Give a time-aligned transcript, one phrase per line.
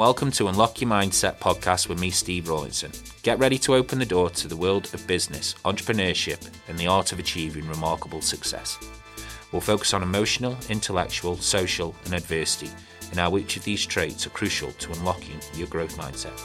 [0.00, 2.90] Welcome to Unlock Your Mindset podcast with me, Steve Rawlinson.
[3.22, 7.12] Get ready to open the door to the world of business, entrepreneurship, and the art
[7.12, 8.78] of achieving remarkable success.
[9.52, 12.70] We'll focus on emotional, intellectual, social, and adversity,
[13.10, 16.40] and how each of these traits are crucial to unlocking your growth mindset.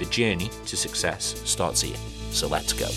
[0.00, 1.96] The journey to success starts here,
[2.32, 2.88] so let's go.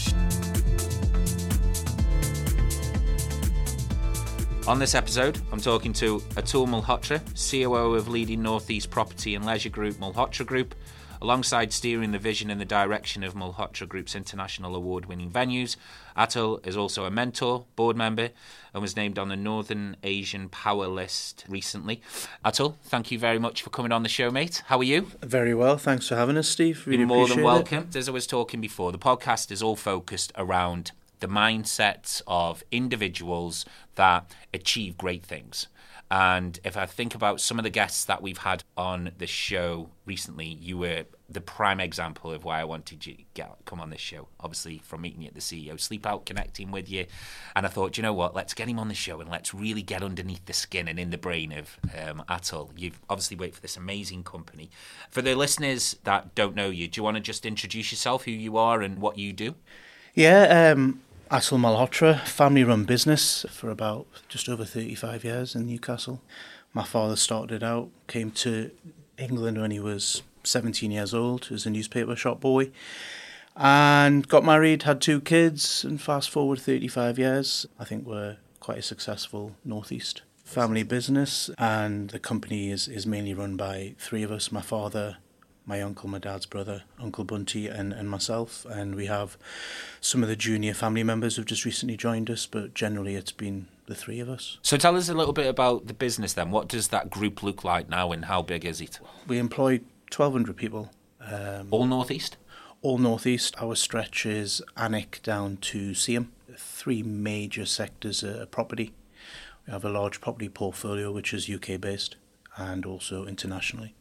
[4.69, 9.69] On this episode, I'm talking to Atul Malhotra, COO of leading Northeast property and leisure
[9.69, 10.75] group Malhotra Group,
[11.23, 15.75] alongside steering the vision and the direction of Malhotra Group's international award winning venues.
[16.15, 18.29] Atul is also a mentor, board member,
[18.71, 21.99] and was named on the Northern Asian Power List recently.
[22.45, 24.61] Atul, thank you very much for coming on the show, mate.
[24.67, 25.09] How are you?
[25.23, 25.79] Very well.
[25.79, 26.85] Thanks for having us, Steve.
[26.85, 27.89] Really You're more than welcome.
[27.95, 33.65] As I was talking before, the podcast is all focused around the mindsets of individuals
[33.95, 35.67] that achieve great things.
[36.11, 39.89] And if I think about some of the guests that we've had on the show
[40.05, 43.91] recently, you were the prime example of why I wanted you to get, come on
[43.91, 44.27] this show.
[44.39, 47.05] Obviously, from meeting you at the CEO Sleep Out, connecting with you.
[47.55, 49.83] And I thought, you know what, let's get him on the show and let's really
[49.83, 52.71] get underneath the skin and in the brain of um, Atul.
[52.75, 54.71] You've obviously worked for this amazing company.
[55.11, 58.31] For the listeners that don't know you, do you want to just introduce yourself, who
[58.31, 59.53] you are, and what you do?
[60.15, 66.23] Yeah, um, Atul Malhotra, family run business for about just over 35 years in Newcastle.
[66.73, 68.71] My father started out, came to
[69.15, 72.71] England when he was 17 years old as a newspaper shop boy,
[73.55, 78.79] and got married, had two kids, and fast forward 35 years, I think we're quite
[78.79, 84.31] a successful Northeast family business, and the company is, is mainly run by three of
[84.31, 85.17] us my father,
[85.69, 88.65] my uncle, my dad's brother, Uncle Bunty, and, and myself.
[88.65, 89.37] And we have
[90.01, 93.67] some of the junior family members who've just recently joined us, but generally it's been
[93.85, 94.57] the three of us.
[94.63, 96.49] So tell us a little bit about the business then.
[96.49, 98.99] What does that group look like now and how big is it?
[99.27, 99.73] We employ
[100.11, 100.89] 1,200 people.
[101.21, 102.37] Um, All Northeast?
[102.81, 103.61] all northeast.
[103.61, 106.27] Our stretch is Alnwick down to Seaham.
[106.57, 108.93] Three major sectors are property.
[109.67, 112.15] We have a large property portfolio which is UK based
[112.55, 113.95] and also internationally.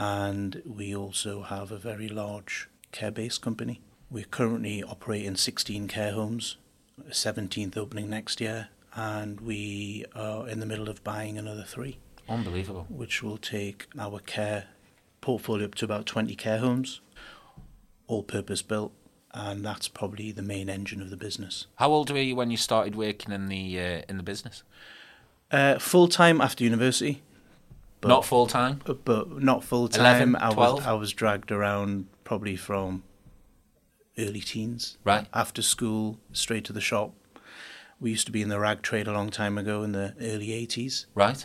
[0.00, 3.82] And we also have a very large care based company.
[4.10, 6.56] We're currently operating 16 care homes,
[7.10, 11.98] 17th opening next year, and we are in the middle of buying another three
[12.30, 12.86] Unbelievable.
[12.88, 14.68] which will take our care
[15.20, 17.02] portfolio up to about 20 care homes,
[18.06, 18.92] all purpose built,
[19.34, 21.66] and that's probably the main engine of the business.
[21.76, 24.62] How old were you when you started working in the uh, in the business?
[25.50, 27.22] Uh, full time after university,
[28.00, 28.80] But- Not full time.
[28.84, 30.36] but- uh, but not full 11, time.
[30.42, 33.02] I was I was dragged around probably from
[34.18, 34.98] early teens.
[35.04, 35.26] Right.
[35.32, 37.14] After school, straight to the shop.
[37.98, 40.48] We used to be in the rag trade a long time ago in the early
[40.48, 41.06] 80s.
[41.14, 41.44] Right.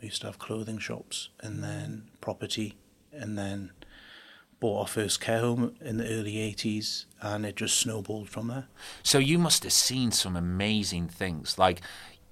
[0.00, 2.76] I used to have clothing shops and then property
[3.12, 3.72] and then
[4.60, 8.68] bought our first care home in the early 80s and it just snowballed from there.
[9.02, 11.58] So you must have seen some amazing things.
[11.58, 11.80] Like,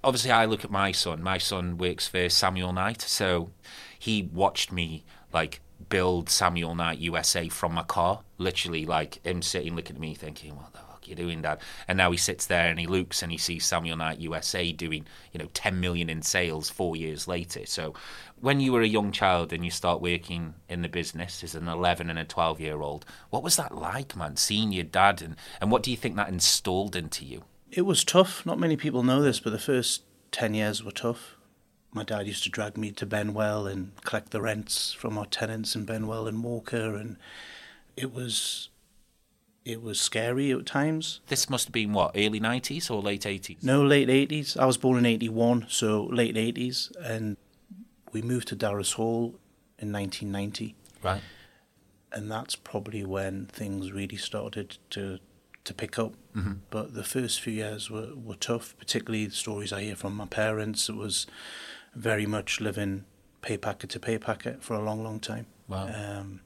[0.07, 1.21] obviously, I look at my son.
[1.21, 3.51] My son works for Samuel Knight, so
[3.99, 5.03] he watched me
[5.33, 5.59] like
[5.89, 8.21] build Samuel Knight USA from my car.
[8.37, 11.59] Literally, like him sitting looking at me, thinking, "What the fuck are you doing, Dad?"
[11.89, 15.05] And now he sits there and he looks and he sees Samuel Knight USA doing,
[15.33, 17.65] you know, 10 million in sales four years later.
[17.65, 17.93] So,
[18.39, 21.67] when you were a young child and you start working in the business as an
[21.67, 24.37] 11 and a 12 year old, what was that like, man?
[24.37, 27.43] Seeing your dad and and what do you think that installed into you?
[27.71, 28.45] It was tough.
[28.45, 31.35] Not many people know this, but the first 10 years were tough.
[31.91, 35.75] My dad used to drag me to Benwell and collect the rents from our tenants
[35.75, 37.17] in Benwell and Walker and
[37.95, 38.69] it was
[39.65, 41.19] it was scary at times.
[41.27, 43.57] This must have been what early nineties or late eighties.
[43.61, 44.55] No, late 80s.
[44.55, 46.95] I was born in 81, so late 80s.
[47.03, 47.35] And
[48.13, 49.35] we moved to Darras Hall
[49.77, 50.75] in 1990.
[51.03, 51.21] Right.
[52.13, 55.19] And that's probably when things really started to
[55.67, 56.13] to pick up.
[56.35, 56.53] Mm-hmm.
[56.69, 60.25] But the first few years were, were tough, particularly the stories I hear from my
[60.25, 60.89] parents.
[60.89, 61.27] It was
[61.95, 63.05] very much living
[63.41, 65.45] pay packet to pay packet for a long, long time.
[65.67, 65.87] Wow.
[65.87, 66.41] Um,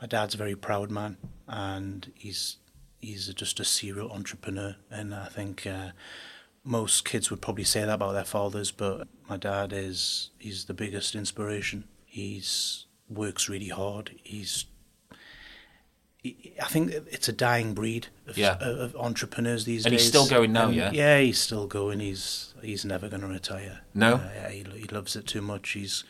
[0.00, 1.16] my dad's a very proud man,
[1.46, 2.56] and he's
[3.00, 4.76] he's just a serial entrepreneur.
[4.90, 5.90] And I think uh,
[6.64, 10.74] most kids would probably say that about their fathers, but my dad is he's the
[10.74, 11.84] biggest inspiration.
[12.04, 14.12] He's works really hard.
[14.22, 14.68] He's he-
[16.22, 18.58] I think it's a dying breed of, Yeah.
[18.60, 20.00] of entrepreneurs these And days.
[20.00, 20.90] And he's still going now, And yeah?
[20.92, 22.00] Yeah, he's still going.
[22.00, 23.80] He's he's never going to retire.
[23.94, 24.16] No?
[24.16, 25.70] Uh, yeah, he, he loves it too much.
[25.70, 26.04] He's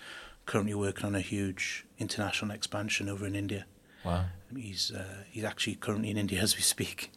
[0.46, 3.66] currently working on a huge international expansion over in India.
[4.04, 4.24] Wow.
[4.56, 7.12] He's uh, he's actually currently in India as we speak.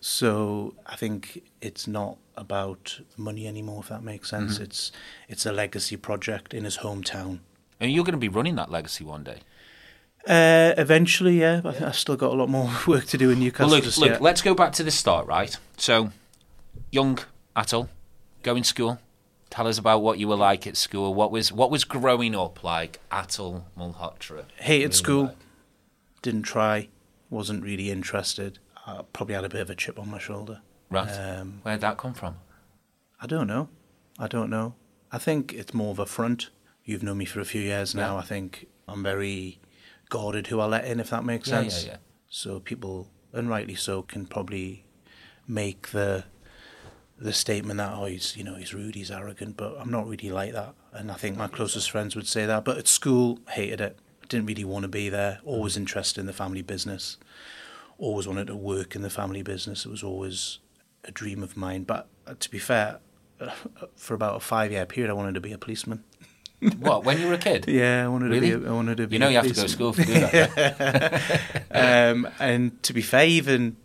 [0.00, 4.54] So I think it's not about money anymore, if that makes sense.
[4.54, 4.64] Mm-hmm.
[4.64, 4.92] It's
[5.28, 7.40] it's a legacy project in his hometown.
[7.80, 9.38] And you're going to be running that legacy one day.
[10.28, 11.62] Uh, eventually, yeah.
[11.64, 13.70] I think I've still got a lot more work to do in Newcastle.
[13.70, 14.10] Well, look, look.
[14.10, 14.22] yet.
[14.22, 15.56] Let's go back to the start, right?
[15.78, 16.10] So,
[16.92, 17.18] young
[17.56, 17.88] Atul,
[18.42, 18.98] going to school.
[19.48, 21.14] Tell us about what you were like at school.
[21.14, 24.44] What was what was growing up like, Atul Malhotra?
[24.56, 25.34] Hated school.
[26.20, 26.88] Didn't try.
[27.30, 28.58] Wasn't really interested.
[28.86, 30.60] I probably had a bit of a chip on my shoulder.
[30.90, 31.08] Right.
[31.08, 32.36] Um, Where'd that come from?
[33.20, 33.68] I don't know.
[34.18, 34.74] I don't know.
[35.10, 36.50] I think it's more of a front.
[36.84, 38.14] You've known me for a few years now.
[38.14, 38.20] Yeah.
[38.20, 39.60] I think I'm very
[40.08, 41.86] guarded who I let in, if that makes Yeah, yeah, sense.
[41.86, 41.96] yeah.
[42.28, 44.84] So people, and rightly so, can probably
[45.46, 46.24] make the
[47.20, 50.30] the statement that oh he's you know he's rude, he's arrogant, but I'm not really
[50.30, 50.74] like that.
[50.92, 52.64] And I think my closest friends would say that.
[52.64, 53.98] But at school, hated it.
[54.28, 55.40] Didn't really want to be there.
[55.44, 57.16] Always interested in the family business.
[57.98, 59.84] Always wanted to work in the family business.
[59.84, 60.58] It was always
[61.04, 61.82] a dream of mine.
[61.84, 62.98] But uh, to be fair,
[63.96, 66.04] for about a five year period, I wanted to be a policeman.
[66.80, 67.66] what when you were a kid?
[67.68, 68.50] Yeah, I wanted Really?
[68.50, 68.64] to be.
[68.66, 69.14] A, I wanted to be.
[69.16, 71.30] You know you have to go to school to do that.
[71.70, 73.76] um, and to be fair, even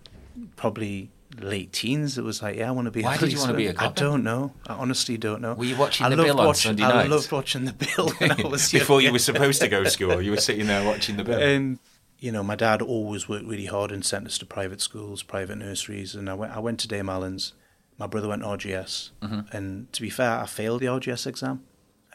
[0.55, 1.09] probably
[1.39, 3.01] late teens, it was like, yeah, I want to be.
[3.03, 4.53] Why a did you wanna be a cop I don't know.
[4.67, 5.53] I honestly don't know.
[5.53, 8.47] Were you watching I The Bill on Sunday I loved watching the Bill when I
[8.47, 11.23] was Before you were supposed to go to school, you were sitting there watching the
[11.23, 11.39] bill.
[11.41, 11.79] And
[12.19, 15.57] you know, my dad always worked really hard and sent us to private schools, private
[15.57, 16.55] nurseries, and I went.
[16.55, 17.53] I went to Dame Allen's.
[17.97, 19.55] My brother went to RGS, Mm-hmm.
[19.55, 21.63] and to be fair, I failed the RGS exam.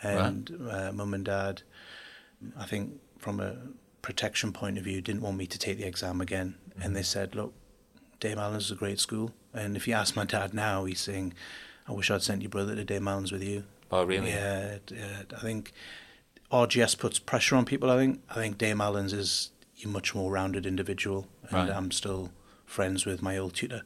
[0.03, 1.63] And uh, mum and dad,
[2.59, 3.57] I think, from a
[4.03, 6.83] protection point of view, didn't want me to take the exam again, Mm-hmm.
[6.87, 7.53] and they said, "Look,
[8.21, 11.35] Dame Allen's is a great school." And if you ask my dad now, he's saying,
[11.89, 14.31] "I wish I'd sent your brother to Dame Allen's with you." oh, really?
[14.31, 15.73] Yeah, uh, I think
[16.53, 17.91] RGS puts pressure on people.
[17.91, 19.51] I think I think Dame Allen's is
[19.85, 21.71] a much more rounded individual, and Right.
[21.77, 22.31] I'm still
[22.65, 23.83] friends with my old tutor,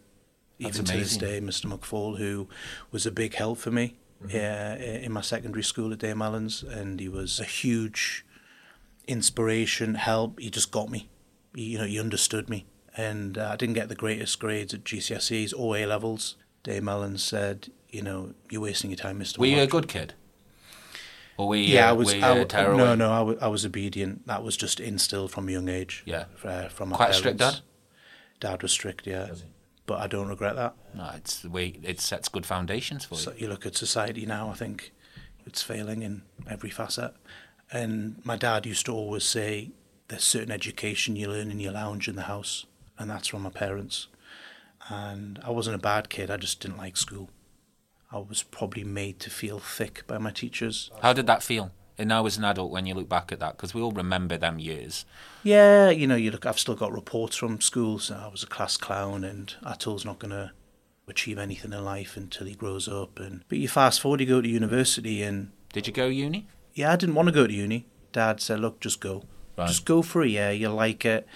[0.61, 1.67] That's even to this day, Mr.
[1.73, 2.49] McFall, who
[2.91, 4.37] was a big help for me Mm-hmm.
[4.37, 8.25] yeah, in my secondary school at Dame Allen's, and he was a huge
[9.07, 10.39] inspiration, help.
[10.41, 11.09] He just got me,
[11.55, 12.67] he, you know, he understood me,
[12.97, 16.37] and uh, I didn't get the greatest grades at GCSEs or A levels.
[16.63, 19.39] Dame Allen's said, you know, you're wasting your time, Mr.
[19.39, 20.15] Were you a good kid?
[21.37, 22.13] Or were you, Yeah, I uh, was.
[22.13, 22.77] I, a w- tearaway?
[22.77, 24.27] no, no, I, w- I was obedient.
[24.27, 26.03] That was just instilled from a young age.
[26.07, 26.27] Yeah.
[26.45, 27.61] uh, from my Quite a strict dad?
[28.39, 29.31] Dad was strict, yeah.
[29.31, 29.45] Was?
[29.93, 30.75] But I don't regret that.
[30.95, 33.21] No, it's the way it sets good foundations for you.
[33.21, 34.91] So you look at society now, I think
[35.45, 37.13] it's failing in every facet.
[37.71, 39.73] And my dad used to always say,
[40.09, 42.65] "There's certain education you learn in your lounge in the house,
[42.99, 44.09] and that's from my parents."
[44.89, 46.31] And I wasn't a bad kid.
[46.31, 47.29] I just didn't like school.
[48.11, 50.91] I was probably made to feel thick by my teachers.
[51.03, 51.71] How did that feel?
[51.99, 54.37] And now as an adult, when you look back at that, because we all remember
[54.39, 55.05] them years.
[55.43, 56.47] Yeah, you know, you look.
[56.47, 57.99] I've still got reports from school.
[57.99, 60.53] So I was a class clown, and Atul's not going to
[61.07, 63.19] achieve anything in life until he grows up.
[63.19, 66.47] And but you fast forward, you go to university, and Did you go uni?
[66.75, 67.87] yeah, I didn't want to go to uni.
[68.13, 69.25] Dad said, "Look, just go,
[69.57, 69.69] Right.
[69.69, 70.53] just go for a year.
[70.53, 71.27] You'll like it.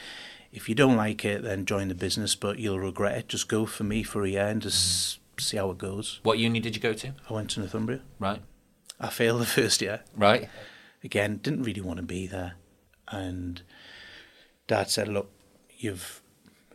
[0.52, 3.28] If you don't like it, then join the business, but you'll regret it.
[3.28, 5.40] Just go for me for a year and just mm-hmm.
[5.40, 7.12] see how it goes." What uni did you go to?
[7.28, 8.00] I went to Northumbria.
[8.18, 8.40] Right.
[9.00, 10.00] I failed the first year.
[10.14, 10.48] Right.
[11.04, 12.54] again, didn't really want to be there.
[13.08, 13.62] And
[14.66, 15.30] dad said, Look,
[15.76, 16.22] you've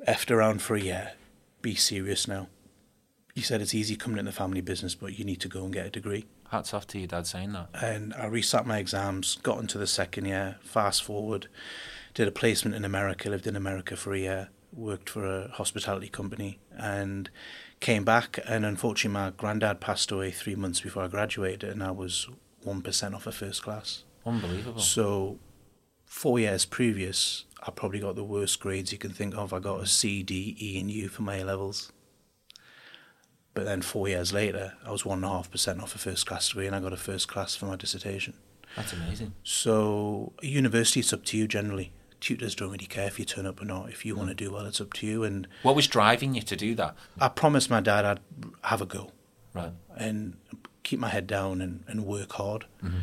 [0.08, 1.14] effed around for a year.
[1.62, 2.48] Be serious now.
[3.36, 5.74] He said, It's easy coming in the family business, but you need to go and
[5.74, 6.26] get a degree.
[6.50, 7.70] Hats off to your dad saying that.
[7.74, 11.48] And I resat my exams, got into the second year, fast forward,
[12.14, 16.10] did a placement in America, lived in America for a year, worked for a hospitality
[16.10, 17.30] company, and
[17.82, 18.40] came back.
[18.48, 22.30] And unfortunately, my granddad passed away three months before I graduated, and I was
[22.66, 24.04] 1% off a first class.
[24.26, 24.80] Unbelievable.
[24.80, 25.40] So,
[26.06, 29.54] four years previous, I probably got the worst grades you can think of.
[29.54, 31.92] I got a C, D, E, and U for my A levels.
[33.54, 36.26] But then four years later, I was one and a half percent off a first
[36.26, 38.36] class degree, and I got a first class for my dissertation.
[38.78, 39.34] That's amazing.
[39.44, 41.92] So, university, it's up to you generally.
[42.22, 43.90] Tutors don't really care if you turn up or not.
[43.90, 45.24] If you want to do well, it's up to you.
[45.24, 46.96] And What was driving you to do that?
[47.20, 48.20] I promised my dad I'd
[48.64, 49.12] have a go
[49.54, 49.74] Right.
[49.98, 50.38] and
[50.84, 52.66] keep my head down and, and work hard.
[52.84, 52.98] Mm-hmm.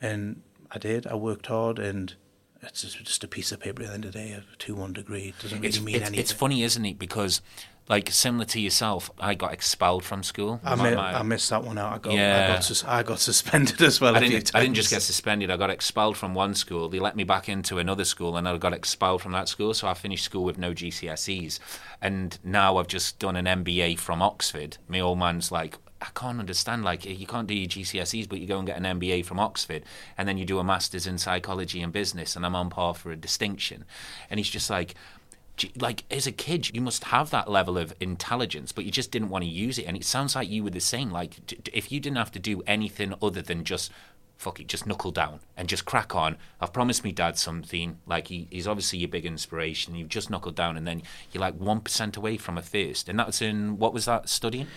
[0.00, 1.06] And I did.
[1.06, 2.14] I worked hard, and
[2.62, 4.74] it's just, just a piece of paper at the end of the day, a 2
[4.76, 5.28] 1 degree.
[5.36, 6.20] It doesn't really It's, mean it's, anything.
[6.20, 6.98] it's funny, isn't it?
[6.98, 7.40] Because,
[7.88, 10.60] like, similar to yourself, I got expelled from school.
[10.62, 11.92] I, My- mi- my- I missed that one out.
[11.94, 12.48] I got, I Yeah.
[12.48, 14.14] got, sus- I got suspended as well.
[14.16, 15.50] I didn't, I didn't just get suspended.
[15.50, 16.88] I got expelled from one school.
[16.88, 19.72] They let me back into another school, and I got expelled from that school.
[19.74, 21.58] So I finished school with no GCSEs,
[22.02, 24.76] and now I've just done an MBA from Oxford.
[24.88, 26.84] My old man's like, I can't understand.
[26.84, 29.82] Like, you can't do your GCSEs, but you go and get an MBA from Oxford,
[30.16, 33.10] and then you do a master's in psychology and business, and I'm on par for
[33.10, 33.84] a distinction.
[34.30, 34.94] And he's just like.
[35.58, 39.10] "Gee, Like as a kid, you must have that level of intelligence, but you just
[39.10, 39.84] didn't want to use it.
[39.84, 41.10] And it sounds like you were the same.
[41.10, 41.32] Like
[41.74, 43.92] if you didn't have to do anything other than just
[44.38, 46.36] fuck it, just knuckle down and just crack on.
[46.60, 47.98] I've promised me dad something.
[48.06, 49.94] Like he, he's obviously your big inspiration.
[49.96, 53.18] You've just knuckled down, and then you're like one percent away from a first, and
[53.18, 54.68] that's in what was that studying?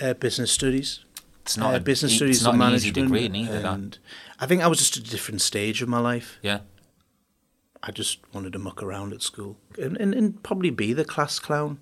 [0.00, 1.04] Uh, business studies.
[1.42, 2.94] It's not uh, a, business it's studies not an easy management.
[2.94, 3.60] degree neither.
[3.60, 3.74] that.
[3.74, 3.98] and
[4.38, 6.38] I think I was just at a different stage of my life.
[6.42, 6.60] Yeah,
[7.82, 11.38] I just wanted to muck around at school and, and, and probably be the class
[11.38, 11.78] clown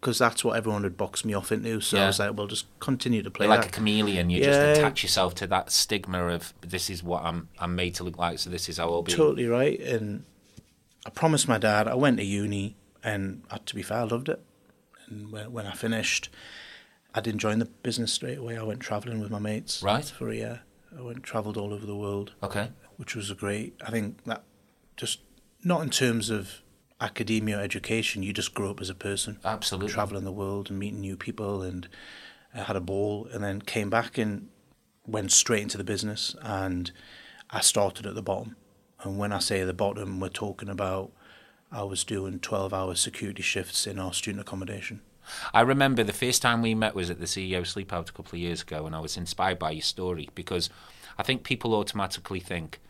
[0.00, 1.80] because that's what everyone had boxed me off into.
[1.80, 2.04] So Yeah.
[2.04, 3.70] I was like, well, just continue to play You're like that.
[3.70, 4.30] a chameleon.
[4.30, 4.46] You Yeah.
[4.46, 8.18] just attach yourself to that stigma of this is what I'm I'm made to look
[8.18, 9.12] like, so this is how I'll be.
[9.12, 9.78] Totally right.
[9.80, 10.24] And
[11.06, 14.42] I promised my dad, I went to uni, and to be fair, I loved it.
[15.06, 16.28] And when, when I finished,
[17.14, 18.56] I didn't join the business straight away.
[18.58, 20.04] I went travelling with my mates Right.
[20.04, 20.60] for a year.
[20.96, 22.68] I went travelled all over the world, Okay.
[22.96, 23.74] which was a great.
[23.84, 24.44] I think that
[24.96, 25.20] just
[25.62, 26.62] not in terms of
[27.00, 29.38] academia or education, you just grow up as a person.
[29.44, 29.92] Absolutely.
[29.92, 31.88] traveling the world and meeting new people and
[32.54, 34.48] I had a ball and then came back and
[35.06, 36.90] went straight into the business and
[37.50, 38.56] I started at the bottom
[39.02, 41.12] and when I say the bottom we're talking about
[41.72, 45.00] I was doing 12 hour security shifts in our student accommodation
[45.52, 48.36] I remember the first time we met was at the CEO Sleep Out a couple
[48.36, 50.70] of years ago, and I was inspired by your story because
[51.18, 52.80] I think people automatically think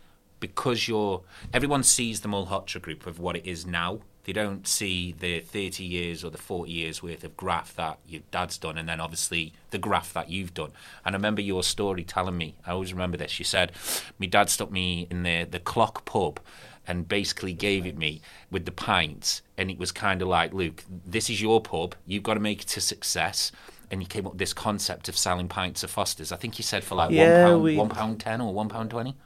[0.40, 4.00] because you're everyone sees the Malhotra Group of what it is now.
[4.25, 8.20] They don't see the 30 years or the 40 years worth of graph that your
[8.30, 10.73] dad's done, and then obviously the graph that you've done.
[11.04, 13.38] And I remember your story telling me, I always remember this.
[13.38, 13.73] You said,
[14.18, 16.38] My dad stuck me in the, the clock pub
[16.87, 18.20] and basically gave it me
[18.50, 19.40] with the pints.
[19.56, 21.94] And it was kind of like, Luke, this is your pub.
[22.06, 23.50] You've got to make it a success.
[23.90, 26.30] And you came up with this concept of selling pints of Foster's.
[26.30, 28.68] I think you said for like Yeah, one pound, we- one pound ten or one
[28.68, 29.16] pound twenty.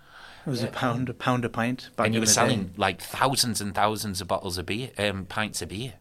[0.46, 2.70] It was a pound a pound a pint back And you were selling day.
[2.76, 5.94] like thousands and thousands of bottles of beer, um, pints of beer.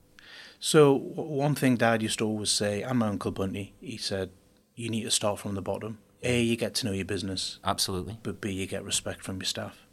[0.60, 4.30] so one thing dad used to always say and my uncle Bunty he said
[4.76, 8.18] you need to start from the bottom A you get to know your business Absolutely.
[8.24, 9.86] but B, you get respect from your staff.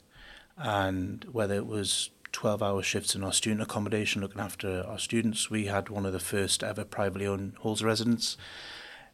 [0.56, 5.50] And whether it was 12 hour shifts in our student accommodation looking after our students,
[5.50, 8.36] we had one of the first ever privately owned halls of residence.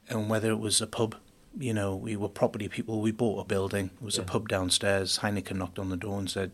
[0.08, 1.14] And whether it was a pub,
[1.58, 5.18] you know, we were property people, we bought a building, it was a pub downstairs.
[5.20, 6.52] Heineken knocked on the door and said,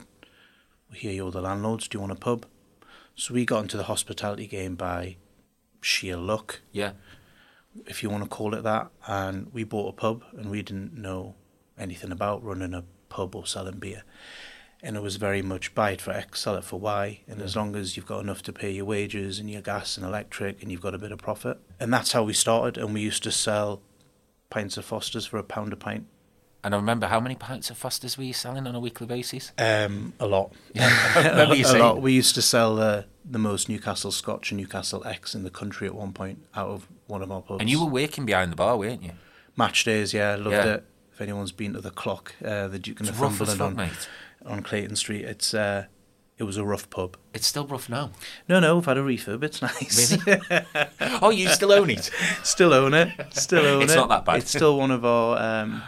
[0.90, 2.46] We hear you're the landlords, do you want a pub?
[3.14, 5.16] So we got into the hospitality game by
[5.80, 6.92] sheer luck Yeah.
[7.86, 8.90] if you want to call it that.
[9.06, 11.34] And we bought a pub, and we didn't know
[11.78, 14.04] anything about running a pub or selling beer.
[14.84, 17.20] And it was very much buy it for X, sell it for Y.
[17.28, 20.04] And as long as you've got enough to pay your wages and your gas and
[20.06, 21.58] electric, and you've got a bit of profit.
[21.78, 22.78] And that's how we started.
[22.82, 23.80] And we used to sell
[24.52, 26.06] pints of Foster's for a pound a pint.
[26.64, 29.50] And I remember how many pints of Foster's were you selling on a weekly basis?
[29.58, 30.52] Um, a lot.
[30.74, 32.00] You a lot.
[32.00, 35.86] We used to sell uh, the most Newcastle Scotch and Newcastle X in the country
[35.88, 37.60] at one point out of one of our pubs.
[37.60, 39.12] And you were working behind the bar, weren't you?
[39.56, 40.74] Match days, yeah, loved Yeah.
[40.74, 40.84] it.
[41.12, 44.08] If anyone's been to the Clock, uh, the Duke and It's the Northumberland on, mate.
[44.46, 45.86] on Clayton Street, it's uh,
[46.38, 47.16] it was a rough pub.
[47.34, 48.10] It's still rough now.
[48.48, 49.42] No, no, we've had a refurb.
[49.44, 50.16] It's nice.
[51.22, 52.10] Oh, you still own it?
[52.42, 53.10] still own it.
[53.34, 53.94] Still own It's it.
[53.94, 54.36] It's not that bad.
[54.38, 55.82] It's still one of our um,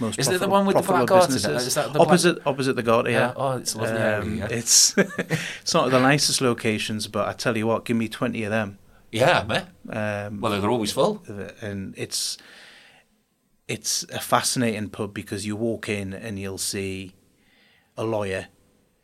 [0.00, 0.18] most.
[0.18, 1.26] Is it the one with the garter?
[1.34, 1.66] businesses.
[1.66, 3.10] Is that the black- opposite opposite the Garter?
[3.10, 3.18] Yeah.
[3.28, 3.32] Yeah.
[3.36, 4.48] Oh, it's lovely area, yeah.
[4.50, 8.50] It's it's not the nicest locations, but I tell you what, give me twenty of
[8.50, 8.78] them.
[9.10, 9.66] Yeah, man.
[9.88, 11.22] Um, Well, they're always full.
[11.60, 12.36] and it's
[13.66, 17.14] it's a fascinating pub because you walk in and you'll see
[17.96, 18.48] a lawyer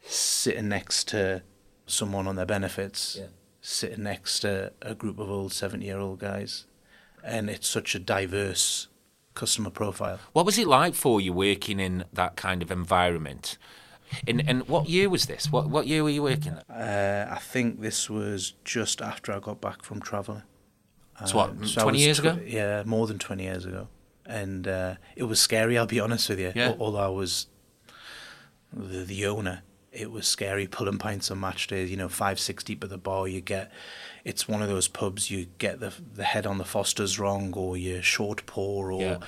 [0.06, 1.42] sitting next to
[1.86, 3.26] someone on their benefits, Yeah.
[3.60, 6.66] sitting next to a group of old seventy-year-old guys,
[7.22, 8.88] and it's such a diverse
[9.34, 10.18] customer profile.
[10.32, 13.58] What was it like for you working in that kind of environment?
[14.28, 15.50] And and what year was this?
[15.50, 16.54] What what year were you working?
[16.70, 20.42] Uh, I think this was just after I got back from travelling.
[21.26, 22.40] So what, Um, so 20 years tw- ago?
[22.44, 23.86] Yeah, more than 20 years ago.
[24.26, 26.52] And uh, it was scary, I'll be honest with you.
[26.56, 26.74] Yeah.
[26.78, 27.46] Although I was
[28.72, 29.62] the, the owner,
[29.94, 32.98] it was scary pulling pints on match days, you know, five, six deep at the
[32.98, 33.28] bar.
[33.28, 33.70] You get,
[34.24, 37.76] it's one of those pubs, you get the the head on the Fosters wrong, or
[37.76, 39.18] you're short pour, or, Yeah.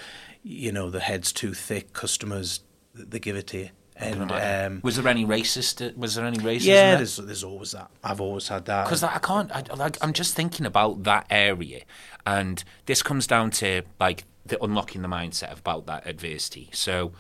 [0.43, 1.93] you know, the head's too thick.
[1.93, 2.61] Customers,
[2.95, 3.71] they give it to you.
[3.99, 5.97] And um, was there any racist?
[5.97, 6.65] Was there any racism?
[6.67, 6.97] yeah, there?
[6.99, 7.91] there's, there's always that.
[8.05, 8.85] I've always had that.
[8.85, 9.51] because I can't.
[9.51, 11.81] I, like, I'm just thinking about that area,
[12.27, 16.69] and this comes down to like the unlocking the mindset about that adversity.
[16.75, 17.13] So,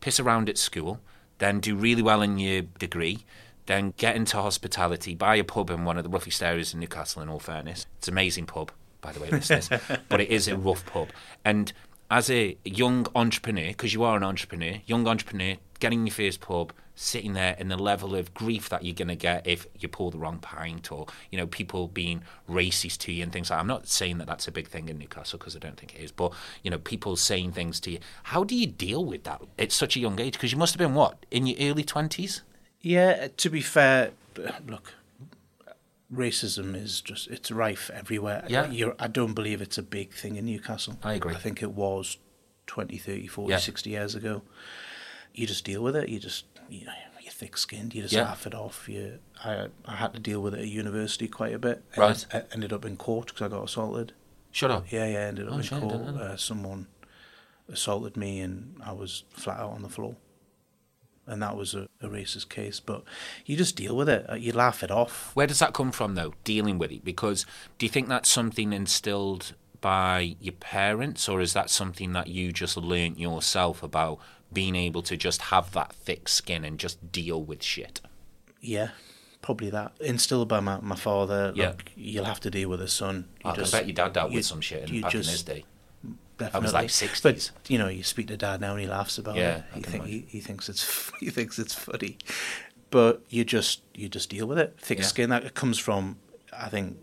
[0.00, 1.00] piss around at school,
[1.42, 3.24] then do really well in your degree,
[3.66, 7.22] then get into hospitality, buy a pub in one of the roughest areas in Newcastle.
[7.22, 8.70] In all fairness, it's an amazing pub,
[9.00, 9.68] by the way, listeners,
[10.08, 11.08] but it is a rough pub,
[11.44, 11.72] and
[12.10, 16.72] as a young entrepreneur, because you are an entrepreneur, young entrepreneur, getting your first pub,
[16.94, 20.10] sitting there, and the level of grief that you're going to get if you pour
[20.10, 23.56] the wrong pint, or you know people being racist to you and things like.
[23.58, 23.60] that.
[23.60, 26.00] I'm not saying that that's a big thing in Newcastle because I don't think it
[26.02, 26.32] is, but
[26.62, 27.98] you know people saying things to you.
[28.24, 30.34] How do you deal with that at such a young age?
[30.34, 32.42] Because you must have been what in your early twenties.
[32.80, 34.10] Yeah, to be fair,
[34.66, 34.94] look,
[36.12, 38.44] racism is just it's rife everywhere.
[38.48, 38.68] Yeah.
[38.70, 40.98] You're, I don't believe it's a big thing in Newcastle.
[41.02, 41.34] I agree.
[41.34, 42.18] I think it was
[42.66, 43.58] 20, 30, 40, Yeah.
[43.58, 44.42] 60 years ago.
[45.34, 46.08] You just deal with it.
[46.10, 47.94] You just, you know, you're thick-skinned.
[47.94, 48.24] You just Yeah.
[48.24, 48.88] laugh it off.
[48.88, 51.84] You, I, I had to deal with it at university quite a bit.
[51.96, 52.26] I Right.
[52.32, 54.12] I ended up in court because I got assaulted.
[54.50, 54.90] Shut up.
[54.90, 55.94] Yeah, yeah, I ended up Oh, in shit, court.
[55.94, 56.86] Uh, someone
[57.68, 60.16] assaulted me and I was flat out on the floor.
[61.26, 62.80] And that was a, a racist case.
[62.80, 63.04] But
[63.46, 64.26] you just deal with it.
[64.28, 65.30] Uh, You laugh it off.
[65.36, 67.04] Where does that come from, though, dealing with it?
[67.04, 67.46] Because
[67.78, 72.52] do you think that's something instilled by your parents, or is that something that you
[72.52, 74.18] just learnt yourself about
[74.52, 78.00] being able to just have that thick skin and just deal with shit?
[78.60, 78.90] Yeah,
[79.40, 79.92] probably that.
[80.00, 81.52] Instilled by my, my father.
[81.54, 81.68] Yeah.
[81.70, 83.28] Look, you'll have to deal with a son.
[83.44, 85.42] You I bet your dad dealt you- with some shit in, back just- in his
[85.42, 85.64] day.
[86.38, 86.72] Definitely.
[86.72, 87.22] like 60s.
[87.22, 89.64] But you know, you speak to dad now and he laughs about Yeah, it.
[89.72, 92.18] I He, think, he, he thinks it's he thinks it's funny,
[92.90, 94.74] but you just you just deal with it.
[94.78, 95.04] Thick Yeah.
[95.04, 96.16] skin that comes from
[96.52, 96.96] I think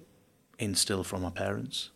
[0.57, 1.91] instilled from our parents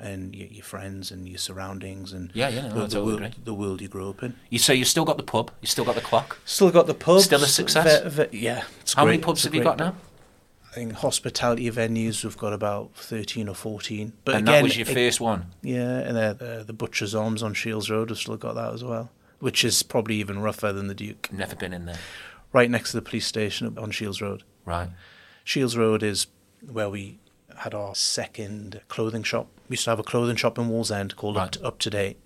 [0.00, 3.18] and your, your friends and your surroundings and Yeah, yeah, no, the, the, totally world,
[3.22, 3.34] agree.
[3.44, 4.34] the world you grew up in.
[4.50, 6.38] You say you've still got the pub, you still got the clock.
[6.44, 8.02] Still got the pub, Still a success?
[8.14, 8.64] Ve- ve- yeah.
[8.94, 9.94] How many pubs have you got now?
[10.70, 14.12] I think hospitality venues we've got about thirteen or fourteen.
[14.24, 15.46] But and again, that was your it- first one.
[15.62, 19.10] Yeah, and the, the Butcher's Arms on Shields Road, we've still got that as well,
[19.40, 21.32] which is probably even rougher than the Duke.
[21.32, 21.98] Never been in there.
[22.52, 24.42] Right next to the police station on Shields Road.
[24.64, 24.90] Right.
[25.42, 26.26] Shields Road is
[26.70, 27.18] where we
[27.56, 29.48] had our second clothing shop.
[29.68, 31.44] We used to have a clothing shop in Wallsend called Right.
[31.44, 32.20] up, to, up to Date.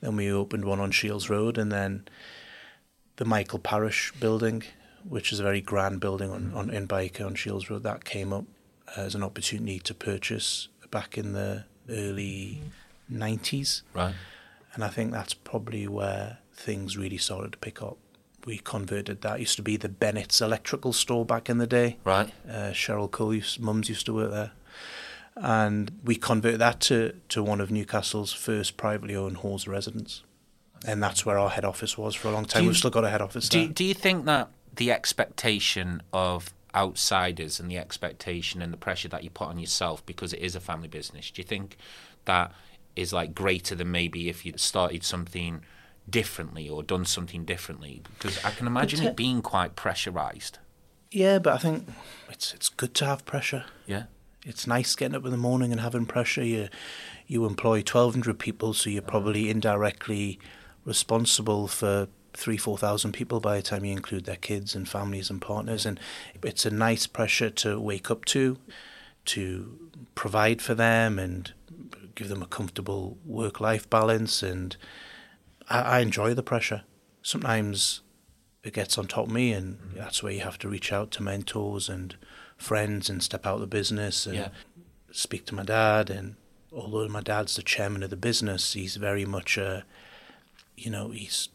[0.00, 2.06] Then we opened one on Shields Road, and then
[3.16, 4.62] the Michael Parish building,
[5.08, 8.32] which is a very grand building on, on in Byker on Shields Road, that came
[8.32, 8.44] up
[8.96, 12.60] as an opportunity to purchase back in the early
[13.10, 13.82] 90s.
[13.94, 14.14] Right.
[14.74, 17.96] And I think that's probably where things really started to pick up.
[18.44, 19.36] We converted that.
[19.36, 21.96] It used to be the Bennett's electrical store back in the day.
[22.04, 22.30] Right.
[22.46, 24.50] Uh, Cheryl Cole, used, mums used to work there.
[25.36, 30.22] And we converted that to, to one of Newcastle's first privately owned halls of residence.
[30.86, 32.62] And that's where our head office was for a long time.
[32.62, 33.66] you- We've still got a head office Do there.
[33.68, 39.08] you, do you think that the expectation of outsiders and the expectation and the pressure
[39.08, 41.76] that you put on yourself because it is a family business, do you think
[42.26, 42.52] that
[42.96, 45.62] is like greater than maybe if you'd started something
[46.08, 48.02] differently or done something differently?
[48.18, 50.58] Because I can imagine But, uh, it being quite pressurized.
[51.10, 51.88] yeah, but I think
[52.28, 53.64] it's it's good to have pressure.
[53.86, 54.04] Yeah.
[54.44, 56.44] It's nice getting up in the morning and having pressure.
[56.44, 56.68] You
[57.26, 60.38] you employ twelve hundred people, so you're probably indirectly
[60.84, 65.30] responsible for three four thousand people by the time you include their kids and families
[65.30, 65.86] and partners.
[65.86, 65.98] And
[66.42, 68.58] it's a nice pressure to wake up to,
[69.26, 69.78] to
[70.14, 71.52] provide for them and
[72.14, 74.42] give them a comfortable work life balance.
[74.42, 74.76] And
[75.70, 76.82] I, I enjoy the pressure.
[77.22, 78.02] Sometimes
[78.64, 79.94] it gets on top of me, and mm.
[79.96, 82.16] that's where you have to reach out to mentors and
[82.56, 84.48] friends and step out of the business and Yeah.
[85.12, 86.10] speak to my dad.
[86.10, 86.36] And
[86.72, 89.84] although my dad's the chairman of the business, he's very much a,
[90.76, 91.50] you know, he's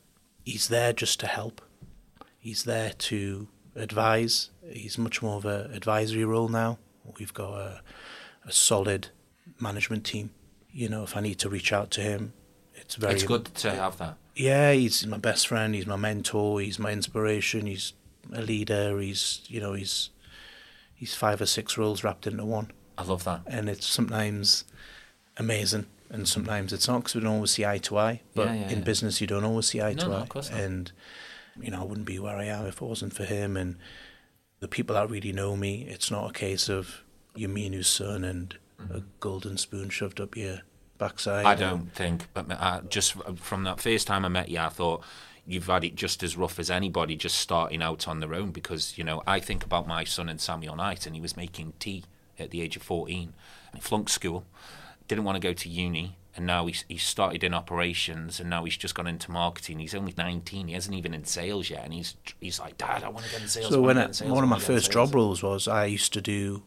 [0.46, 1.62] he's there just to help.
[2.40, 4.52] He's there to advise.
[4.72, 6.78] He's much more of a advisory role now.
[7.18, 7.82] We've got a,
[8.46, 9.10] a solid
[9.60, 10.30] management team.
[10.72, 12.34] You know, if I need to reach out to him,
[12.76, 14.18] it's very It's good to have that.
[14.36, 15.76] Yeah, he's my best friend.
[15.76, 16.62] He's my mentor.
[16.62, 17.66] He's my inspiration.
[17.66, 17.94] He's
[18.34, 19.00] a leader.
[19.00, 20.10] He's you know he's
[20.96, 23.42] he's five or six roles wrapped into one, I love that.
[23.48, 24.66] and it's sometimes
[25.38, 28.22] amazing, and sometimes it's not because we don't always see eye to eye.
[28.36, 28.84] But Yeah, yeah, in yeah.
[28.84, 30.60] business, you don't always see eye No, to no, eye, of course not.
[30.60, 30.92] and
[31.62, 33.78] you know I wouldn't be where I am if it wasn't for him and
[34.60, 35.86] the people that really know me.
[35.90, 37.02] It's not a case of
[37.36, 39.00] you're Minu's son and a mm-hmm.
[39.20, 40.60] golden spoon shoved up your
[41.00, 41.46] backside.
[41.46, 45.04] I don't think, but uh, just from that first time I met you, I thought
[45.48, 48.52] you've had it just as rough as anybody just starting out on their own.
[48.52, 51.74] Because you know, I think about my son and Samuel Knight, and he was making
[51.80, 52.04] tea
[52.38, 53.34] at the age of fourteen.
[53.74, 54.46] He flunked school,
[55.08, 58.64] didn't want to go to uni, and now he's he started in operations, and now
[58.66, 59.80] he's just gone into marketing.
[59.80, 63.10] He's only nineteen; he hasn't even in sales yet, and he's he's like, Dad, I
[63.10, 63.70] want to get in sales.
[63.70, 65.86] So when I, sales, one of my wanna get in first job roles was I
[65.86, 66.64] used to do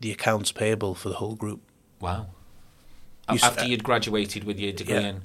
[0.00, 1.62] the accounts payable for the whole group.
[2.00, 2.26] Wow.
[3.30, 5.00] You After you'd graduated with your degree Yeah.
[5.00, 5.20] in.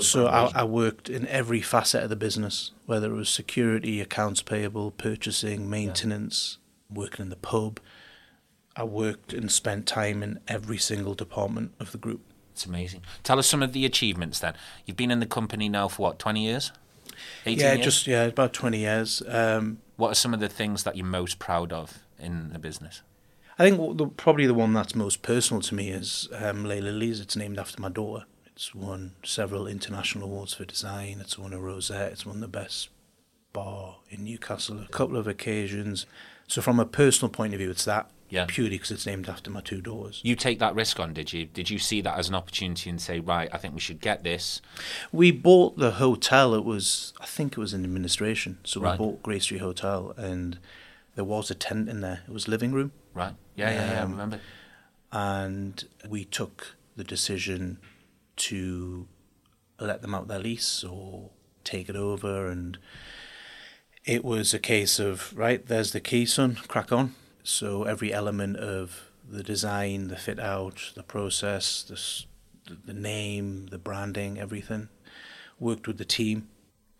[0.00, 4.40] So I, I worked in every facet of the business, whether it was security, accounts
[4.40, 6.56] payable, purchasing, maintenance,
[6.90, 7.78] working in the pub.
[8.74, 12.22] I worked and spent time in every single department of the group.
[12.52, 13.02] It's amazing.
[13.22, 14.54] Tell us some of the achievements then.
[14.86, 16.72] You've been in the company now for what, 20 years?
[17.44, 17.84] 18 yeah, years?
[17.84, 19.22] just yeah, about twenty years.
[19.28, 23.02] Um, What are some of the things that you're most proud of in the business?
[23.58, 27.20] I think the, probably the one that's most personal to me is um, Lay Lilies.
[27.20, 28.24] It's named after my daughter.
[28.46, 31.18] It's won several international awards for design.
[31.20, 32.12] It's won a rosette.
[32.12, 32.88] It's won the best
[33.52, 36.06] bar in Newcastle a couple of occasions.
[36.48, 38.46] So from a personal point of view, it's that Yeah.
[38.48, 40.20] purely because it's named after my two daughters.
[40.24, 41.44] You take that risk on, did you?
[41.46, 44.22] Did you see that as an opportunity and say, right, I think we should get
[44.24, 44.62] this?
[45.12, 46.54] We bought the hotel.
[46.54, 48.58] It was, I think it was in administration.
[48.64, 48.98] So we Right.
[48.98, 50.58] bought Grey Street Hotel, and
[51.14, 52.22] there was a tent in there.
[52.26, 53.34] It was living room, Right?
[53.56, 53.98] Yeah, yeah, yeah.
[53.98, 54.40] I Um, remember.
[55.12, 57.78] and we took the decision
[58.36, 59.06] to
[59.78, 61.30] let them out their lease or
[61.64, 62.78] take it over, and
[64.04, 65.64] it was a case of right.
[65.66, 66.56] There's the key, son.
[66.68, 67.14] Crack on.
[67.44, 72.26] So every element of the design, the fit out, the process, the
[72.86, 74.88] the name, the branding, everything,
[75.58, 76.48] worked with the team,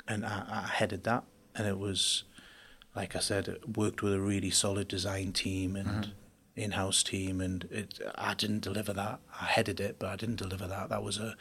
[0.08, 1.22] and I, I headed that,
[1.54, 2.24] and it was,
[2.96, 6.12] like I said, it worked with a really solid design team and
[6.56, 8.00] in-house team, and it.
[8.16, 9.20] I didn't deliver that.
[9.40, 10.88] I headed it, but I didn't deliver that.
[10.90, 11.36] That was a,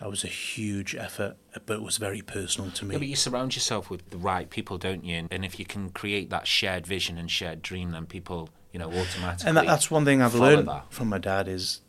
[0.00, 2.94] that was a huge effort, but it was very personal to me.
[2.94, 5.26] Yeah, but you surround yourself with the right people, don't you?
[5.30, 8.88] And, if you can create that shared vision and shared dream, then people, you know,
[8.88, 9.48] automatically.
[9.48, 10.86] and that, that's one thing I've learned that.
[10.90, 11.80] from my dad is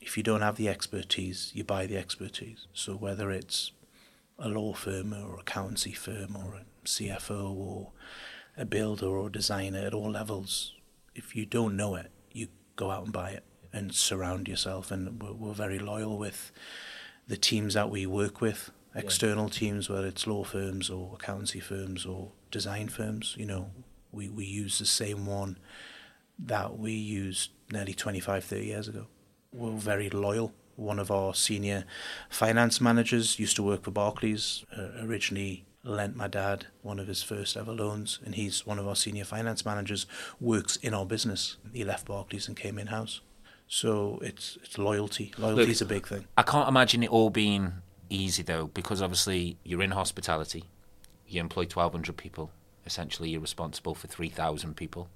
[0.00, 2.66] if you don't have the expertise, you buy the expertise.
[2.72, 3.72] So whether it's
[4.38, 7.90] a law firm or accountancy firm or a CFO or
[8.56, 10.74] a builder or a designer at all levels,
[11.18, 14.90] if you don't know it, you go out and buy it and surround yourself.
[14.90, 16.52] And we're, we're very loyal with
[17.26, 22.06] the teams that we work with, external teams, whether it's law firms or accountancy firms
[22.06, 23.34] or design firms.
[23.36, 23.70] You know,
[24.12, 25.58] we, we use the same one
[26.38, 29.06] that we used nearly 25, 30 years ago.
[29.52, 30.52] We're very loyal.
[30.76, 31.84] One of our senior
[32.30, 37.22] finance managers used to work for Barclays, uh, originally lent my dad one of his
[37.22, 40.06] first ever loans, and he's one of our senior finance managers,
[40.40, 41.56] works in our business.
[41.72, 43.20] He left Barclays and came in-house.
[43.66, 45.32] So it's it's loyalty.
[45.38, 46.26] Loyalty is a big thing.
[46.36, 47.74] I can't imagine it all being
[48.08, 50.64] easy though, because obviously you're in hospitality,
[51.26, 52.50] you employ 1,200 people.
[52.86, 55.10] Essentially, you're responsible for 3,000 people.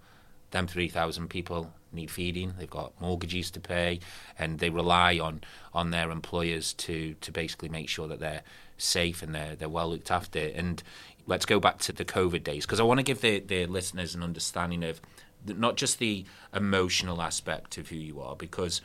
[0.52, 2.54] Them 3,000 people need feeding.
[2.58, 4.00] They've got mortgages to pay,
[4.38, 5.42] and they rely on
[5.74, 8.42] on their employers to to basically make sure that they're
[8.78, 10.38] safe and they're they're well looked after.
[10.38, 10.82] And
[11.26, 14.14] let's go back to the COVID days because I want to give the the listeners
[14.14, 15.00] an understanding of
[15.44, 18.80] not just the emotional aspect of who you are, because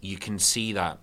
[0.00, 0.98] you can see that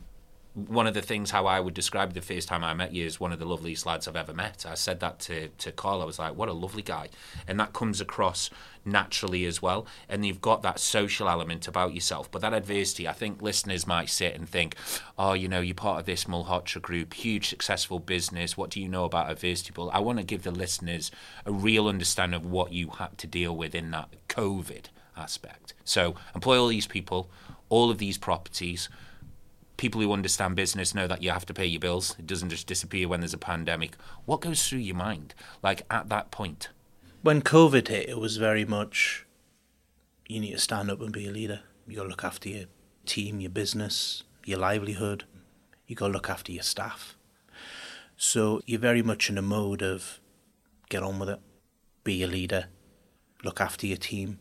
[0.56, 3.20] one of the things how I would describe the first time I met you is
[3.20, 4.65] one of the loveliest lads I've ever met.
[4.65, 6.02] I said that to, to Carl.
[6.02, 7.10] I was like, what a lovely guy.
[7.46, 8.50] And that comes across
[8.86, 9.86] naturally as well.
[10.08, 12.32] And you've got that social element about yourself.
[12.32, 14.76] But that adversity, I think listeners might sit and think,
[15.20, 18.56] oh, you know, you're part of this Malhotra group, huge successful business.
[18.56, 19.74] What do you know about adversity?
[19.76, 21.12] But I want to give the listeners
[21.46, 24.86] a real understanding of what you had to deal with in that COVID
[25.18, 25.74] aspect.
[25.84, 27.30] So employ all these people,
[27.68, 28.88] all of these properties
[29.78, 32.16] people who understand business know that you have to pay your bills.
[32.18, 33.96] It doesn't just disappear when there's a pandemic.
[34.26, 36.70] What goes through your mind, like at that point?
[37.22, 39.26] When COVID hit, it was very much
[40.28, 41.62] you need to stand up and be a leader.
[41.88, 42.66] You got to look after your
[43.06, 45.26] team, your business, your livelihood.
[45.88, 47.16] You got to look after your staff.
[48.18, 50.20] So you're very much in a mode of
[50.90, 51.40] get on with it,
[52.04, 52.68] be a leader,
[53.44, 54.40] look after your team.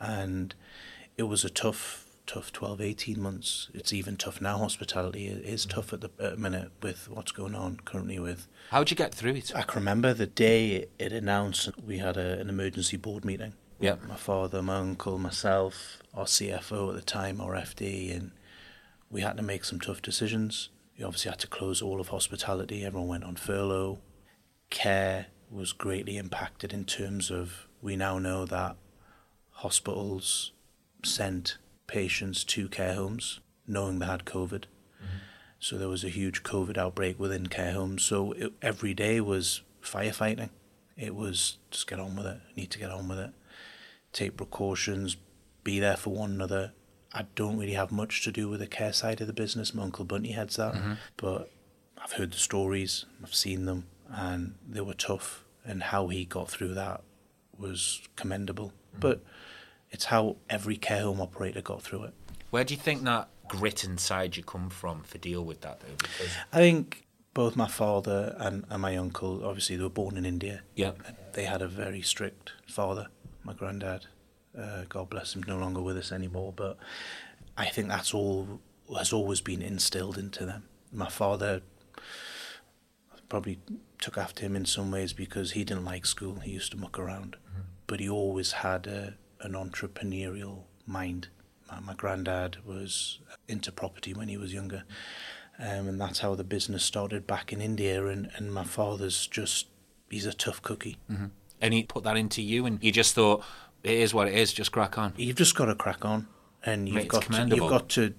[0.00, 0.54] And
[1.16, 3.70] it was a tough, tough 12, 18 months.
[3.74, 4.58] It's even tough now.
[4.58, 5.70] Hospitality is mm.
[5.70, 9.34] tough at the at minute with what's going on currently with How'd you get through
[9.34, 9.54] it?
[9.54, 13.54] I can remember the day it, it announced we had a, an emergency board meeting.
[13.78, 13.96] Yeah.
[14.08, 18.32] My father, my uncle, myself, our CFO at the time, our FD, and
[19.10, 20.70] we had to make some tough decisions.
[20.98, 22.84] We obviously had to close all of hospitality.
[22.84, 23.98] Everyone went on furlough.
[24.70, 28.76] Care was greatly impacted in terms of we now know that
[29.50, 30.52] hospitals
[31.04, 34.64] sent patients to care homes knowing they had COVID.
[34.64, 35.18] Mm-hmm.
[35.58, 38.02] So there was a huge COVID outbreak within care homes.
[38.04, 40.50] So it, every day was firefighting.
[40.96, 42.40] It was just get on with it.
[42.56, 43.30] Need to get on with it.
[44.12, 45.16] Take precautions.
[45.64, 46.72] Be there for one another.
[47.12, 49.72] I don't really have much to do with the care side of the business.
[49.72, 50.94] My uncle Bunty heads that, mm-hmm.
[51.16, 51.50] but
[51.96, 53.06] I've heard the stories.
[53.22, 55.44] I've seen them, and they were tough.
[55.64, 57.02] And how he got through that
[57.56, 58.66] was commendable.
[58.66, 59.00] Mm-hmm.
[59.00, 59.24] But
[59.94, 62.14] it's how every care home operator got through it.
[62.50, 65.94] Where do you think that grit inside you come from for deal with that though?
[65.96, 70.26] Because I think both my father and, and my uncle, obviously, they were born in
[70.26, 70.62] India.
[70.74, 70.92] yeah,
[71.32, 73.06] They had a very strict father,
[73.44, 74.06] my granddad.
[74.56, 76.52] Uh, God bless him, no longer with us anymore.
[76.54, 76.76] But
[77.56, 78.60] I think that's all
[78.96, 80.64] has always been instilled into them.
[80.92, 81.62] My father
[83.28, 83.58] probably
[84.00, 86.40] took after him in some ways because he didn't like school.
[86.40, 87.62] He used to muck around, mm-hmm.
[87.86, 91.28] but he always had a, an entrepreneurial mind.
[91.70, 94.84] My, my granddad was into property when he was younger,
[95.58, 98.04] um, and that's how the business started back in India.
[98.06, 99.68] And, and my father's just
[100.10, 100.96] he's a tough cookie.
[101.10, 101.26] Mm-hmm.
[101.60, 103.44] And he put that into you, and you just thought
[103.82, 104.52] it is what it is.
[104.52, 105.14] Just crack on.
[105.16, 106.26] You've just got to crack on,
[106.64, 108.14] and you've Mate, got to, you've got to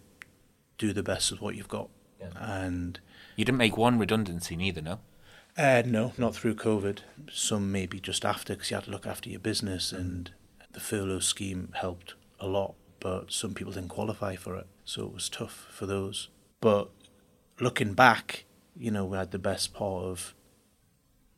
[0.77, 1.89] do the best of what you've got.
[2.19, 2.29] Yeah.
[2.39, 2.99] And
[3.35, 4.99] you didn't make one redundancy, neither, no.
[5.57, 6.99] Uh, no, not through COVID.
[7.31, 10.31] Some maybe just after because you had to look after your business, and
[10.75, 12.75] the furlough scheme helped a lot.
[12.99, 16.29] But some people didn't qualify for it, so it was tough for those.
[16.61, 16.89] But
[17.59, 20.33] looking back, you know, we had the best part of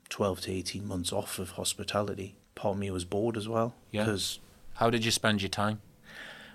[0.09, 2.35] 12 to 18 months off of hospitality.
[2.55, 3.75] Part of me was bored as well.
[3.91, 4.03] Yeah.
[4.03, 4.39] Because
[4.75, 5.81] how did you spend your time?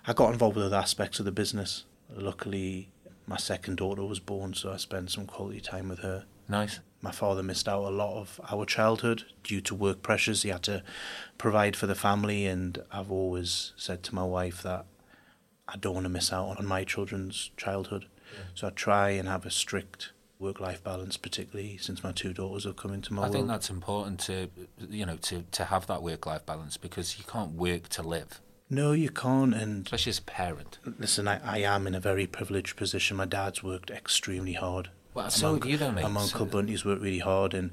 [0.06, 1.84] I got involved with other aspects of the business.
[2.10, 2.88] Luckily,
[3.26, 6.24] my second daughter was born, so I spent some quality time with her.
[6.48, 6.80] Nice.
[7.02, 10.42] My father missed out a lot of our childhood due to work pressures.
[10.42, 10.84] He had to
[11.36, 14.86] provide for the family, and I've always said to my wife that
[15.66, 18.06] I don't want to miss out on my children's childhood.
[18.32, 18.44] Yeah.
[18.54, 22.76] So I try and have a strict work-life balance, particularly since my two daughters have
[22.76, 23.34] come into my I world.
[23.34, 24.48] think that's important to,
[24.88, 28.40] you know, to, to have that work-life balance because you can't work to live.
[28.70, 29.54] No, you can't.
[29.54, 30.78] And especially as a parent.
[30.98, 33.16] Listen, I, I am in a very privileged position.
[33.16, 34.90] My dad's worked extremely hard.
[35.14, 36.02] Well, so have you though, mate.
[36.02, 36.44] My uncle so...
[36.46, 37.70] Bunty's worked really hard, and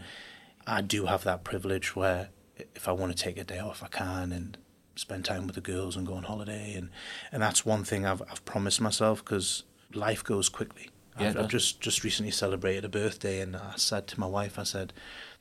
[0.67, 2.29] I do have that privilege where
[2.75, 4.57] if I want to take a day off, I can, and
[4.95, 6.89] spend time with the girls and go on holiday, and
[7.31, 10.89] and that's one thing I've I've promised myself because life goes quickly.
[11.19, 14.59] Yeah, I've, I've just just recently celebrated a birthday, and I said to my wife,
[14.59, 14.93] I said,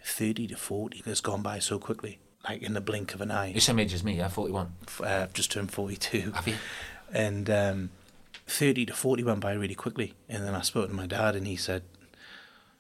[0.03, 3.49] thirty to forty has gone by so quickly like in the blink of an eye.
[3.49, 4.73] You're same age as me, yeah, 41.
[5.01, 6.33] Uh, I've just turned 42.
[6.33, 6.55] Have you?
[7.13, 7.91] And um,
[8.49, 10.15] 30 to 40 went by really quickly.
[10.29, 11.83] And then I spoke to my dad and he said,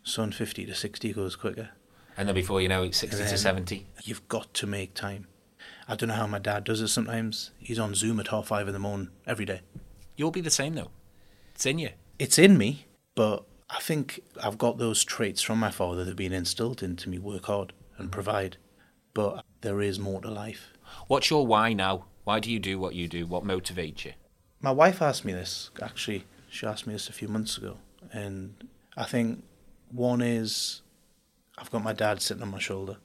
[0.03, 1.71] son, 50 to 60 goes quicker.
[2.17, 3.87] And then before you know it, 60 to 70.
[4.03, 5.29] You've got to make time.
[5.87, 7.53] I don't know how my dad does it sometimes.
[7.59, 9.61] He's on Zoom at half five in the morning every day.
[10.17, 10.91] You'll be the same though.
[11.55, 11.91] It's in you.
[12.19, 16.17] It's in me, but I think I've got those traits from my father that have
[16.17, 18.57] been instilled into me work hard and provide.
[19.15, 20.73] But there is more to life.
[21.07, 22.07] What's your why now?
[22.25, 23.27] Why do you do what you do?
[23.27, 24.13] What motivates you?
[24.61, 26.25] My wife asked me this, actually.
[26.51, 27.77] She asked me this a few months ago.
[28.13, 28.55] And
[28.97, 29.45] I think
[29.91, 30.83] one is
[31.57, 32.97] I've got my dad sitting on my shoulder.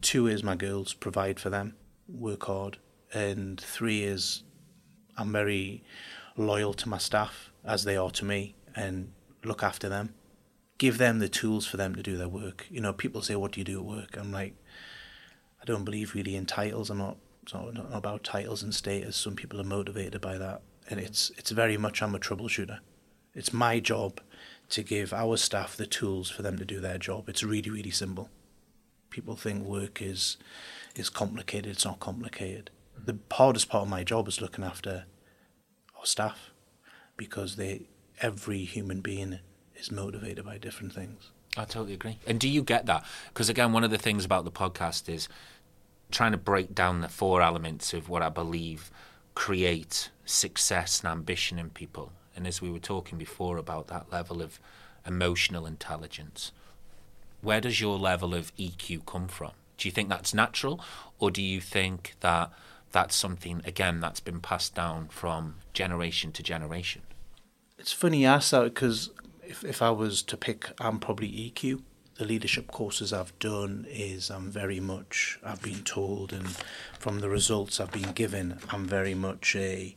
[0.00, 1.74] Two is my girls, provide for them,
[2.08, 2.78] work hard.
[3.12, 4.42] And three is
[5.16, 5.82] I'm very
[6.36, 9.12] loyal to my staff, as they are to me, and
[9.44, 10.14] look after them.
[10.78, 12.66] Give them the tools for them to do their work.
[12.70, 14.16] You know, people say, What do you do at work?
[14.16, 14.54] I'm like,
[15.60, 16.90] I don't believe really in titles.
[16.90, 19.16] I'm not, it's not about titles and status.
[19.16, 22.80] Some people are motivated by that, and it's it's very much I'm a troubleshooter.
[23.34, 24.20] It's my job
[24.70, 27.28] to give our staff the tools for them to do their job.
[27.28, 28.30] It's really really simple.
[29.10, 30.36] People think work is
[30.96, 31.70] is complicated.
[31.70, 32.70] It's not complicated.
[32.98, 35.04] The hardest part of my job is looking after
[35.96, 36.50] our staff
[37.16, 37.82] because they
[38.20, 39.38] every human being
[39.76, 41.30] is motivated by different things.
[41.56, 42.18] I totally agree.
[42.26, 43.04] And do you get that?
[43.28, 45.28] Because again, one of the things about the podcast is
[46.10, 48.90] trying to break down the four elements of what I believe
[49.34, 52.12] create success and ambition in people.
[52.34, 54.58] And as we were talking before about that level of
[55.06, 56.52] emotional intelligence,
[57.40, 59.52] where does your level of EQ come from?
[59.78, 60.80] Do you think that's natural,
[61.18, 62.50] or do you think that
[62.92, 67.02] that's something again that's been passed down from generation to generation?
[67.78, 69.10] It's funny you ask that because
[69.42, 71.82] if if I was to pick, I'm probably EQ
[72.18, 76.48] the leadership courses I've done is I'm very much I've been told and
[76.98, 79.96] from the results I've been given I'm very much a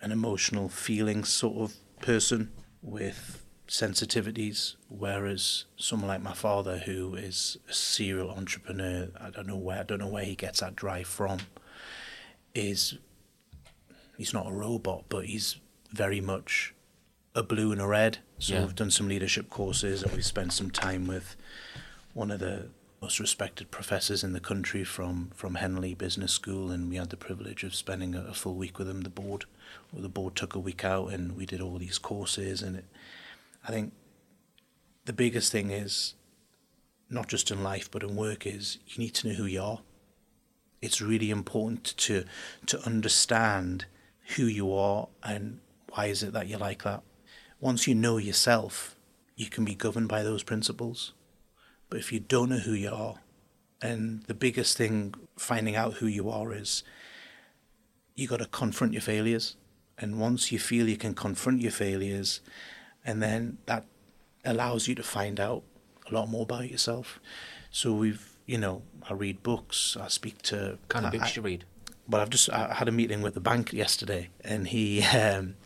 [0.00, 7.58] an emotional feeling sort of person with sensitivities whereas someone like my father who is
[7.68, 11.06] a serial entrepreneur I don't know where I don't know where he gets that drive
[11.06, 11.40] from
[12.54, 12.96] is
[14.16, 15.56] he's not a robot but he's
[15.92, 16.72] very much
[17.36, 18.18] a blue and a red.
[18.38, 18.60] So yeah.
[18.62, 21.36] we've done some leadership courses and we've spent some time with
[22.14, 22.68] one of the
[23.02, 27.16] most respected professors in the country from, from Henley Business School and we had the
[27.16, 29.44] privilege of spending a, a full week with him, the board.
[29.92, 32.86] Well, the board took a week out and we did all these courses and it,
[33.68, 33.92] I think
[35.04, 36.14] the biggest thing is
[37.10, 39.80] not just in life but in work is you need to know who you are.
[40.80, 42.24] It's really important to
[42.66, 43.84] to understand
[44.36, 47.02] who you are and why is it that you're like that
[47.60, 48.96] once you know yourself,
[49.36, 51.12] you can be governed by those principles.
[51.88, 53.16] But if you don't know who you are,
[53.82, 56.82] and the biggest thing finding out who you are is
[58.14, 59.56] you got to confront your failures.
[59.98, 62.40] And once you feel you can confront your failures,
[63.04, 63.84] and then that
[64.44, 65.62] allows you to find out
[66.10, 67.20] a lot more about yourself.
[67.70, 70.78] So we've, you know, I read books, I speak to.
[70.88, 71.64] kind of I- books you read?
[72.08, 75.56] Well, I've just I had a meeting with the bank yesterday, and he um,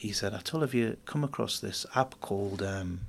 [0.00, 3.00] he said, "Atul, have you come across this app called?" Um,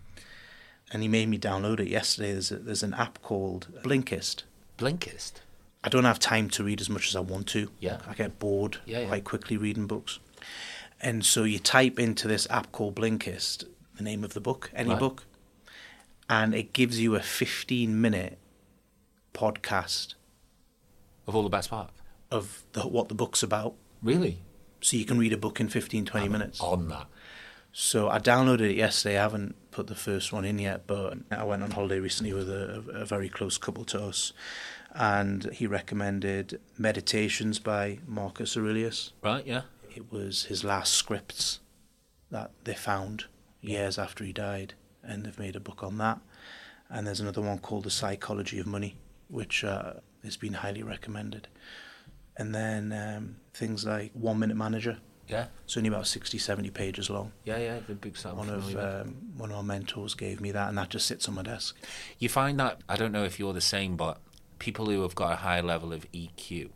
[0.94, 2.34] and he made me download it yesterday.
[2.34, 4.44] There's a, there's an app called Blinkist.
[4.78, 5.34] Blinkist.
[5.84, 7.72] I don't have time to read as much as I want to.
[7.80, 8.00] Yeah.
[8.08, 9.08] I get bored Yeah, yeah.
[9.08, 10.20] quite quickly reading books.
[11.00, 13.64] And so you type into this app called Blinkist
[13.98, 15.00] the name of the book, any Right.
[15.00, 15.24] book,
[16.30, 18.38] and it gives you a 15 minute
[19.34, 20.16] podcast
[21.28, 21.90] Of all the best part.
[22.30, 23.76] of the, what the book's about.
[24.04, 24.40] Really?
[24.82, 26.60] So you can read a book in 15, 20 minutes.
[26.60, 27.08] On that.
[27.74, 29.18] So I downloaded it yesterday.
[29.18, 32.50] I haven't put the first one in yet, but I went on holiday recently with
[32.50, 34.34] a, a very close couple to us,
[34.94, 39.14] and he recommended Meditations by Marcus Aurelius.
[39.24, 39.62] Right, yeah.
[39.96, 41.60] It was his last scripts
[42.30, 43.26] that they found
[43.62, 46.20] years after he died, and they've made a book on that.
[46.90, 48.98] And there's another one called The Psychology of Money,
[49.30, 51.48] which uh, has been highly recommended.
[52.38, 54.98] And then um, things like One Minute Manager.
[55.28, 55.48] Yeah.
[55.64, 59.16] It's only about 60, 70 pages long Yeah, yeah, the that I'm one of um,
[59.38, 61.78] one of our mentors gave me that, and that just sits on my desk.
[62.20, 64.20] You find that I don't know if you're the same, but
[64.60, 66.70] people who have got a high level of EQ,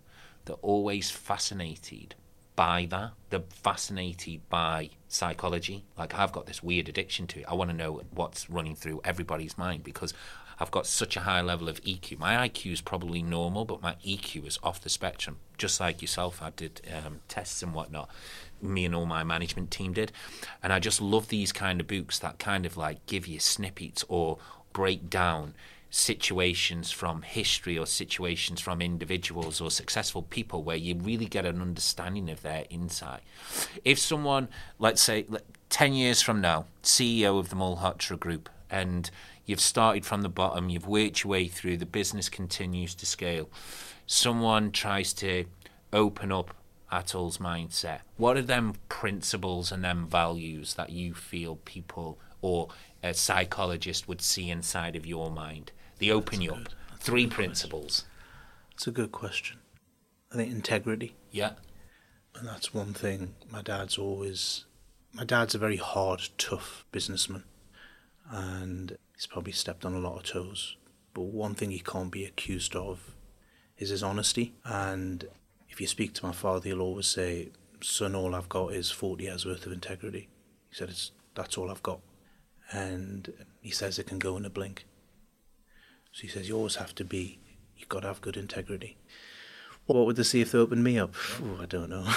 [0.46, 2.16] they're always fascinated
[2.56, 3.12] by that.
[3.30, 5.84] They're fascinated by psychology.
[5.98, 7.46] Like I've got this weird addiction to it.
[7.48, 10.14] I want to know what's running through everybody's mind because
[10.60, 12.18] I've got such a high level of EQ.
[12.20, 15.38] My IQ is probably normal, but my EQ is off the spectrum.
[15.58, 18.10] Just like yourself, I did um, tests and whatnot.
[18.62, 20.12] Me and all my management team did,
[20.64, 24.04] and I just love these kind of books that kind of like give you snippets
[24.08, 24.38] or
[24.74, 25.54] break down
[25.90, 31.62] situations from history or situations from individuals or successful people where you really get an
[31.62, 33.22] understanding of their insight.
[33.86, 35.26] If someone, let's say,
[35.70, 39.10] 10 years from now, CEO of the Malhotra Group, and
[39.46, 43.50] you've started from the bottom, you've worked your way through, the business continues to scale,
[44.06, 45.46] someone tries to
[45.94, 46.54] open up
[46.92, 52.70] Atul's mindset, what are them principles and them values that you feel people or
[53.04, 55.72] a psychologist would see inside of your mind?
[56.00, 56.70] They open you up.
[57.00, 58.06] Three principles.
[58.72, 59.60] It's a good question.
[60.32, 61.54] I think integrity, Yeah.
[62.36, 64.66] and that's one thing my dad's always.
[65.14, 67.46] My dad's a very hard, tough businessman,
[68.30, 70.78] and he's probably stepped on a lot of toes.
[71.14, 73.16] But one thing he can't be accused of
[73.78, 74.54] is his honesty.
[74.64, 75.26] And
[75.70, 77.50] if you speak to my father, he'll always say,
[77.82, 80.30] "Son, all I've got is forty years worth of integrity."
[80.70, 82.00] He said, "It's that's all I've got,"
[82.72, 84.86] and he says it can go in a blink.
[86.12, 87.40] So he says you always have to be,
[87.78, 88.96] you've got to have good integrity.
[89.86, 91.14] What would they see if they opened me up?
[91.42, 92.08] Ooh, I don't know.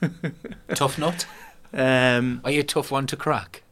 [0.74, 1.26] Tough nut?
[1.72, 3.62] um, Are you a tough one to crack?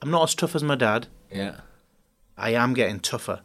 [0.00, 1.08] I'm not as tough as my dad.
[1.32, 1.60] Yeah.
[2.36, 3.40] I am getting tougher.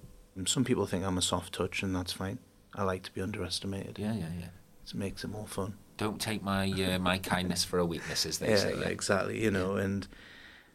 [0.45, 2.39] Some people think I'm a soft touch, and that's fine.
[2.75, 3.97] I like to be underestimated.
[3.99, 4.47] Yeah, yeah, yeah.
[4.85, 5.73] It makes it more fun.
[5.97, 8.75] Don't take my uh, my kindness for a weakness, as they Yeah, say.
[8.79, 8.87] yeah.
[8.87, 9.43] exactly.
[9.43, 10.07] You know, and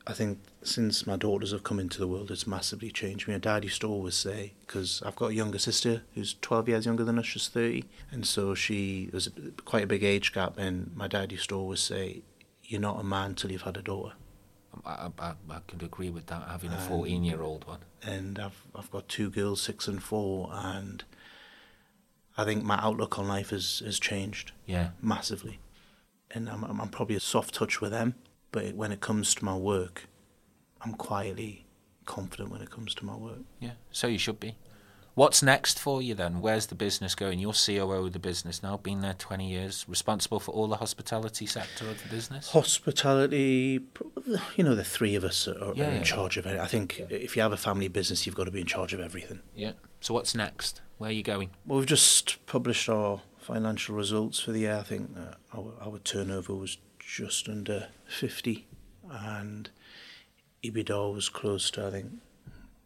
[0.04, 3.34] I think since my daughters have come into the world, it's massively changed me.
[3.34, 6.86] My dad used to always say, because I've got a younger sister who's 12 years
[6.86, 9.30] younger than us, she's 30, and so she was
[9.64, 10.58] quite a big age gap.
[10.58, 12.22] And my dad used to always say,
[12.64, 14.14] "You're not a man till you've had a daughter."
[14.84, 17.80] I, I, I could agree with that, having a 14 year old one.
[18.02, 21.04] and I've I've got two girls, six and four, and
[22.36, 24.90] I think my outlook on life has has changed Yeah.
[25.00, 25.60] massively,
[26.30, 28.14] and I'm I'm I'm probably a soft touch with them,
[28.50, 30.08] but when it comes to my work,
[30.80, 31.66] I'm quietly
[32.06, 33.42] confident when it comes to my work.
[33.60, 33.72] Yeah.
[33.92, 34.56] So you should be.
[35.14, 36.40] What's next for you then?
[36.40, 37.38] Where's the business going?
[37.38, 41.44] You're COO of the business now, been there 20 years, responsible for all the hospitality
[41.44, 42.50] sector of the business.
[42.50, 43.80] Hospitality,
[44.56, 46.02] you know, the three of us are, Yeah, are in yeah.
[46.02, 46.58] charge of it.
[46.58, 49.00] I think if you have a family business, you've got to be in charge of
[49.00, 49.40] everything.
[49.54, 49.72] Yeah.
[50.00, 50.80] So what's next?
[50.96, 51.50] Where are you going?
[51.66, 54.78] Well, we've just published our financial results for the year.
[54.78, 58.66] I think uh, our, our turnover was just under 50
[59.10, 59.68] and
[60.64, 62.12] EBITDA was close to, I think,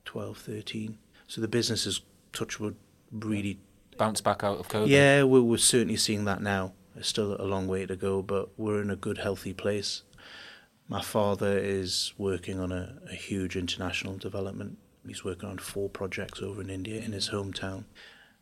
[0.06, 0.98] 12, 13.
[1.28, 2.00] So the business is,
[2.36, 2.76] touch wood,
[3.10, 3.58] really...
[3.98, 4.88] Bounce back out of COVID?
[4.88, 6.72] Yeah, we're, we're certainly seeing that now.
[6.94, 10.02] It's still a long way to go, but we're in a good, healthy place.
[10.88, 14.78] My father is working on a, a huge international development.
[15.06, 17.84] He's working on four projects over in India in his hometown.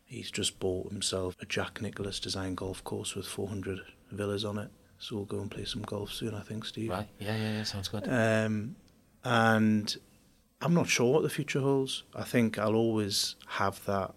[0.05, 3.80] He's just bought himself a Jack Nicklaus designed golf course with 400
[4.11, 4.70] villas on it.
[4.99, 6.90] So we'll go and play some golf soon, I think, Steve.
[6.90, 7.09] Right.
[7.18, 7.62] Yeah, yeah, yeah.
[7.64, 8.09] Sounds good.
[8.09, 8.76] Um,
[9.24, 9.97] and
[10.61, 12.05] I'm not sure what the future holds.
[12.14, 14.14] I think I'll always have that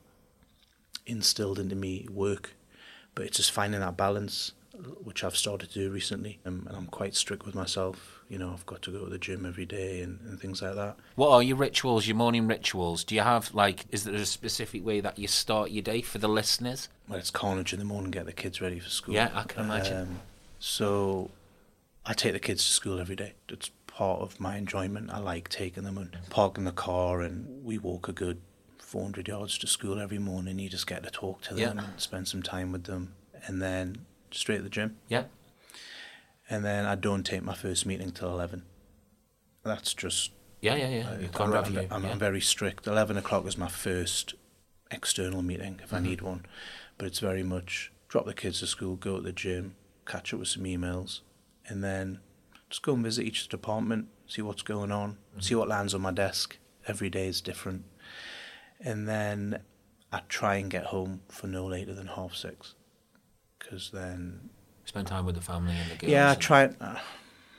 [1.06, 2.56] instilled into me work,
[3.16, 4.54] but it's just finding that balance
[5.04, 6.40] which I've started to do recently.
[6.46, 8.22] Um, and I'm quite strict with myself.
[8.30, 10.76] You know, I've got to go to the gym every day and, and things like
[10.76, 10.98] that.
[11.16, 13.04] What are your rituals, your morning rituals?
[13.04, 16.20] Do you have, like, is there a specific way that you start your day for
[16.20, 16.90] the listeners?
[17.08, 19.16] Well, it's carnage in the morning, get the kids ready for school.
[19.16, 19.98] Yeah, I can imagine.
[19.98, 20.20] Um,
[20.60, 21.32] so
[22.06, 23.34] I take the kids to school every day.
[23.50, 25.10] It's part of my enjoyment.
[25.12, 28.40] I like taking them and parking the car, and we walk a good
[28.78, 30.60] 400 yards to school every morning.
[30.60, 31.84] You just get to talk to them Yeah.
[31.84, 33.16] and spend some time with them,
[33.48, 34.98] and then straight to the gym.
[35.08, 35.24] Yeah.
[36.48, 38.64] And then I don't take my first meeting till 11.
[39.64, 40.32] That's just
[40.62, 41.20] Yeah, yeah, yeah.
[41.20, 41.66] You I'm, I'm.
[41.92, 42.12] I'm, yeah.
[42.12, 42.86] I'm very strict.
[42.88, 44.36] Eleven o'clock is my first
[44.92, 45.84] external meeting Mm-hmm.
[45.84, 46.46] if I need one,
[47.00, 49.76] but it's very much drop the kids to school, go to the gym,
[50.06, 51.22] catch up with some emails,
[51.68, 52.20] and then
[52.70, 55.42] just go and visit each department, see what's going on, Mm-hmm.
[55.42, 56.58] see what lands on my desk.
[56.88, 57.84] Every day is different,
[58.80, 59.60] and then
[60.12, 62.76] I try and get home for no later than half six,
[63.60, 64.50] because then
[64.86, 66.12] Spend time with the family and the girls.
[66.12, 66.70] yeah, I try.
[66.80, 66.96] Uh,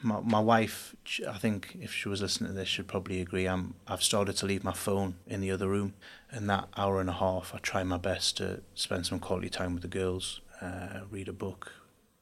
[0.01, 0.95] my my wife,
[1.29, 3.47] I think if she was listening to this, she'd probably agree.
[3.47, 5.93] I'm I've started to leave my phone in the other room,
[6.31, 9.75] and that hour and a half, I try my best to spend some quality time
[9.75, 11.73] with the girls, uh, read a book,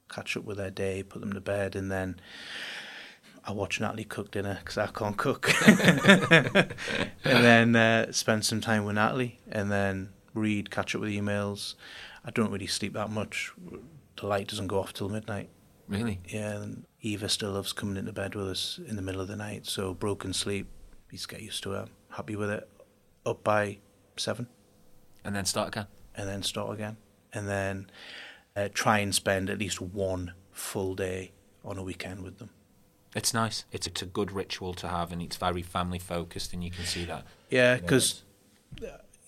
[0.09, 2.21] catch up with their day, put them to bed, and then.
[3.49, 6.75] I watch Natalie cook dinner because I can't cook, and
[7.23, 11.77] then uh, spend some time with Natalie, and then read, catch up with emails.
[12.25, 13.53] I don't really sleep that much.
[14.17, 15.49] The light doesn't go off till midnight.
[15.87, 16.19] Really?
[16.29, 19.37] Yeah, and Eva still loves coming into bed with us in the middle of the
[19.37, 19.67] night.
[19.67, 20.67] So broken sleep,
[21.13, 21.89] you just get used to it.
[22.11, 22.69] Happy with it.
[23.25, 23.79] Up by
[24.17, 24.49] seven,
[25.25, 25.87] And then start again.
[26.17, 26.97] and then start again,
[27.33, 27.91] and then
[28.57, 31.33] uh, try and spend at least one full day
[31.65, 32.51] on a weekend with them.
[33.15, 33.65] It's nice.
[33.73, 36.85] It's, it's a good ritual to have, and it's very family focused, and you can
[36.85, 37.25] see that.
[37.51, 38.23] Yeah, because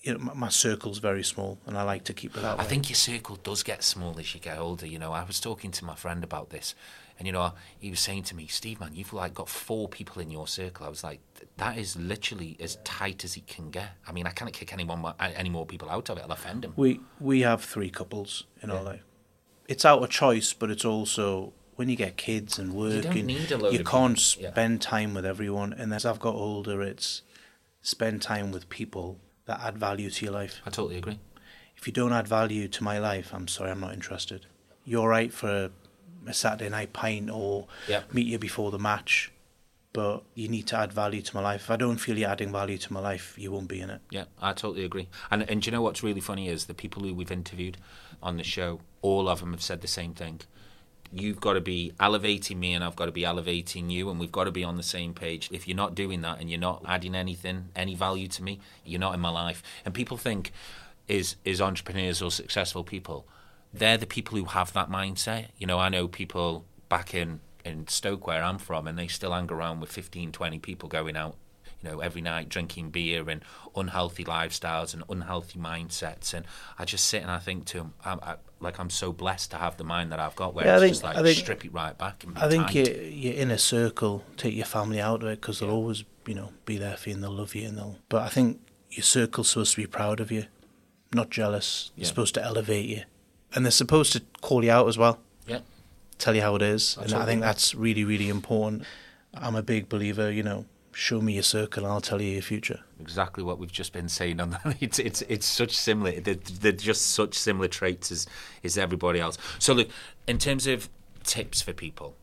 [0.01, 2.63] you know my, my circle's very small, and I like to keep it that I
[2.63, 2.69] way.
[2.69, 4.85] think your circle does get small as you get older.
[4.85, 6.75] You know, I was talking to my friend about this,
[7.17, 10.21] and you know, he was saying to me, "Steve, man, you've like got four people
[10.21, 11.19] in your circle." I was like,
[11.57, 15.03] "That is literally as tight as it can get." I mean, I can't kick anyone
[15.19, 16.23] any more people out of it.
[16.25, 16.73] I'll offend them.
[16.75, 18.75] We we have three couples in Yeah.
[18.75, 19.01] our life.
[19.69, 23.27] It's out of choice, but it's also when you get kids and work, don't and
[23.27, 24.43] need a load you of can't people.
[24.43, 24.49] Yeah.
[24.51, 25.73] spend time with everyone.
[25.73, 27.21] And as I've got older, it's
[27.83, 30.59] spend time with people that add value to your life.
[30.65, 31.19] I totally agree.
[31.77, 34.47] If you don't add value to my life, I'm sorry, I'm not interested.
[34.85, 35.71] You're right for a,
[36.27, 38.01] a Saturday night pint or Yeah.
[38.11, 39.31] meet you before the match,
[39.93, 41.61] but you need to add value to my life.
[41.65, 44.01] If I don't feel you're adding value to my life, you won't be in it.
[44.09, 45.07] Yeah, I totally agree.
[45.31, 47.77] And and do you know what's really funny is the people who we've interviewed
[48.21, 50.41] on the show, all of them have said the same thing.
[51.11, 54.31] You've got to be elevating me, and I've got to be elevating you, and we've
[54.31, 55.49] got to be on the same page.
[55.51, 58.99] If you're not doing that, and you're not adding anything, any value to me, you're
[58.99, 59.63] not in my life.
[59.85, 60.51] And people think,
[61.07, 63.25] is is entrepreneurs or successful people,
[63.73, 65.47] they're the people who have that mindset.
[65.57, 69.33] You know, I know people back in in Stoke where I'm from, and they still
[69.33, 71.35] hang around with 15, 20 people going out
[71.81, 73.41] you know, every night drinking beer and
[73.75, 76.33] unhealthy lifestyles and unhealthy mindsets.
[76.33, 76.45] And
[76.77, 79.57] I just sit and I think to him, I'm, I, like, I'm so blessed to
[79.57, 81.37] have the mind that I've got where Yeah, I it's think- just like I think-
[81.37, 82.23] strip it right back.
[82.35, 82.75] I think tight.
[82.75, 84.23] you, you're in a circle.
[84.37, 87.15] Take your family out of it because they'll always, you know, be there for you
[87.15, 87.97] and they'll love you and they'll.
[88.09, 88.59] But I think
[88.91, 90.45] your circle's supposed to be proud of you,
[91.13, 91.91] not jealous.
[91.95, 93.03] They're supposed to elevate you,
[93.55, 95.59] and they're supposed to call you out as well, Yeah.
[96.17, 96.97] tell you how it is.
[96.99, 98.83] I and I think that's really, really important.
[99.33, 100.31] I'm a big believer.
[100.31, 100.65] You know,
[100.99, 102.81] show me your circle and I'll tell you your future.
[102.99, 104.77] exactly what we've just been saying on that.
[104.81, 106.19] It's it's it's such similar.
[106.19, 108.27] They're, they're just such similar traits as
[108.63, 109.37] as everybody else.
[109.59, 109.89] So look,
[110.27, 110.89] in terms of
[111.23, 112.15] tips for people,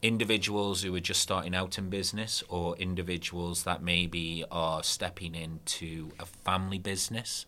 [0.00, 6.12] individuals who are just starting out in business, or individuals that maybe are stepping into
[6.18, 7.44] a family business,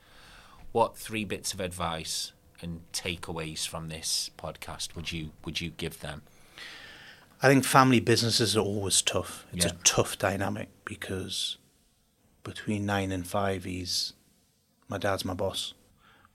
[0.72, 6.00] what three bits of advice and takeaways from this podcast would you would you give
[6.00, 6.22] them?
[7.44, 9.44] I think family businesses are always tough.
[9.52, 9.72] It's Yeah.
[9.72, 11.58] a tough dynamic because
[12.42, 14.14] between nine and five, he's
[14.88, 15.74] my dad's my boss,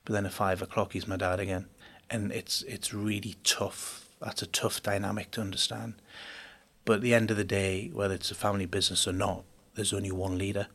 [0.06, 1.68] but then at five o'clock, he's my dad again,
[2.12, 4.08] and it's it's really tough.
[4.22, 5.96] That's a tough dynamic to understand.
[6.86, 9.94] But at the end of the day, whether it's a family business or not, there's
[9.94, 10.68] only one leader,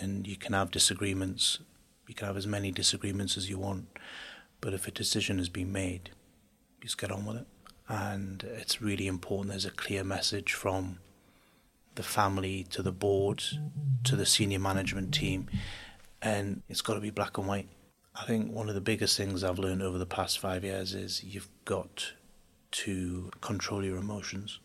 [0.00, 1.58] and you can have disagreements.
[2.08, 3.88] You can have as many disagreements as you want,
[4.62, 6.12] but if a decision has been made,
[6.80, 7.46] just get on with it.
[7.92, 10.98] And it's really important there's a clear message from
[11.94, 13.44] the family to the board
[14.04, 15.50] to the senior management team,
[16.22, 17.68] and it's got to be black and white.
[18.14, 21.22] I think one of the biggest things I've learned over the past five years is
[21.22, 22.14] you've got
[22.70, 24.58] to control your emotions.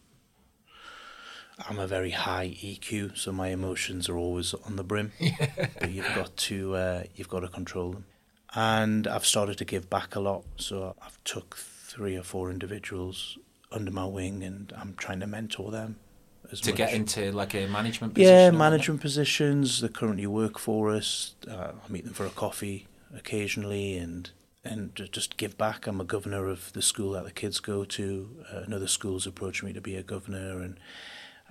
[1.68, 5.12] I'm a very high EQ, so my emotions are always on the brim.
[5.82, 8.06] but you've got to uh, you've got to control them.
[8.56, 10.46] And I've started to give back a lot.
[10.56, 11.58] So I've took
[11.98, 13.40] three or four individuals
[13.72, 15.98] under my wing, and I'm trying to mentor them.
[16.52, 16.78] As to much.
[16.78, 18.34] get into like a management position.
[18.34, 19.82] yeah management positions.
[19.82, 21.34] They currently work for us.
[21.50, 24.30] Uh, I meet them for a coffee occasionally, and
[24.64, 25.88] and just give back.
[25.88, 28.30] I'm a governor of the school that the kids go to.
[28.54, 30.80] Uh, another school's approached me to be a governor, and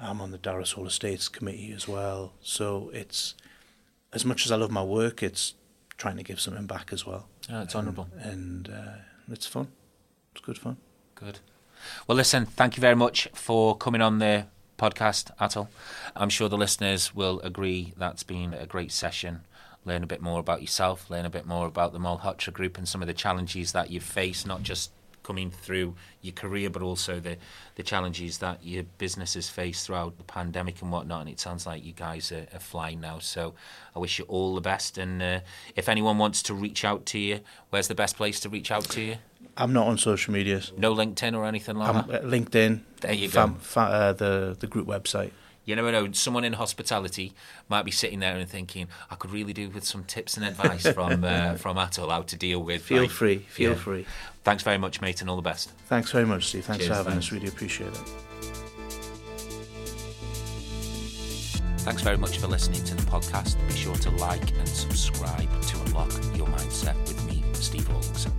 [0.01, 2.33] I'm on the Darras Hall Estates committee as well.
[2.41, 3.35] So it's
[4.13, 5.55] as much as I love my work, it's
[5.99, 7.27] trying to give something back as well.
[7.51, 8.09] Oh, it's honourable.
[8.19, 8.99] and uh,
[9.31, 9.69] it's fun.
[10.37, 10.77] It's good fun.
[11.15, 11.39] Good.
[12.07, 14.45] Well, listen, thank you very much for coming on the
[14.79, 15.69] podcast, Atul.
[16.15, 19.47] I'm sure the listeners will agree that's been a great session.
[19.87, 22.87] Learn a bit more about yourself, learn a bit more about the Malhotra Group and
[22.87, 24.91] some of the challenges that you've faced, not just
[25.23, 27.39] coming through your career, but also the,
[27.75, 31.23] the challenges that your businesses face throughout the pandemic and whatnot.
[31.23, 33.21] And it sounds like you guys are, are flying now.
[33.21, 33.55] So
[33.95, 34.99] I wish you all the best.
[34.99, 35.41] And uh,
[35.75, 38.85] if anyone wants to reach out to you, where's the best place to reach out
[38.91, 39.17] to you?
[39.57, 40.73] I'm not on social medias.
[40.77, 42.17] No LinkedIn or anything like I'm that?
[42.17, 42.81] at LinkedIn.
[43.01, 43.59] There you fam- go.
[43.61, 45.31] fa- uh, the the group website.
[45.65, 46.13] You never know.
[46.13, 47.33] Someone in hospitality
[47.69, 50.87] might be sitting there and thinking, "I could really do with some tips and advice
[50.87, 53.39] from uh, from Atul how to deal with." Feel like- free.
[53.39, 53.77] Feel yeah.
[53.77, 54.07] free.
[54.45, 55.71] Thanks very much, mate, and all the best.
[55.89, 56.65] Thanks very much, Steve.
[56.67, 57.27] Thanks Cheers, for having thanks.
[57.27, 57.33] us.
[57.33, 58.03] Really appreciate it.
[61.79, 63.57] Thanks very much for listening to the podcast.
[63.69, 68.33] Be sure to like and subscribe to unlock your mindset with me, Steve Rawlinson.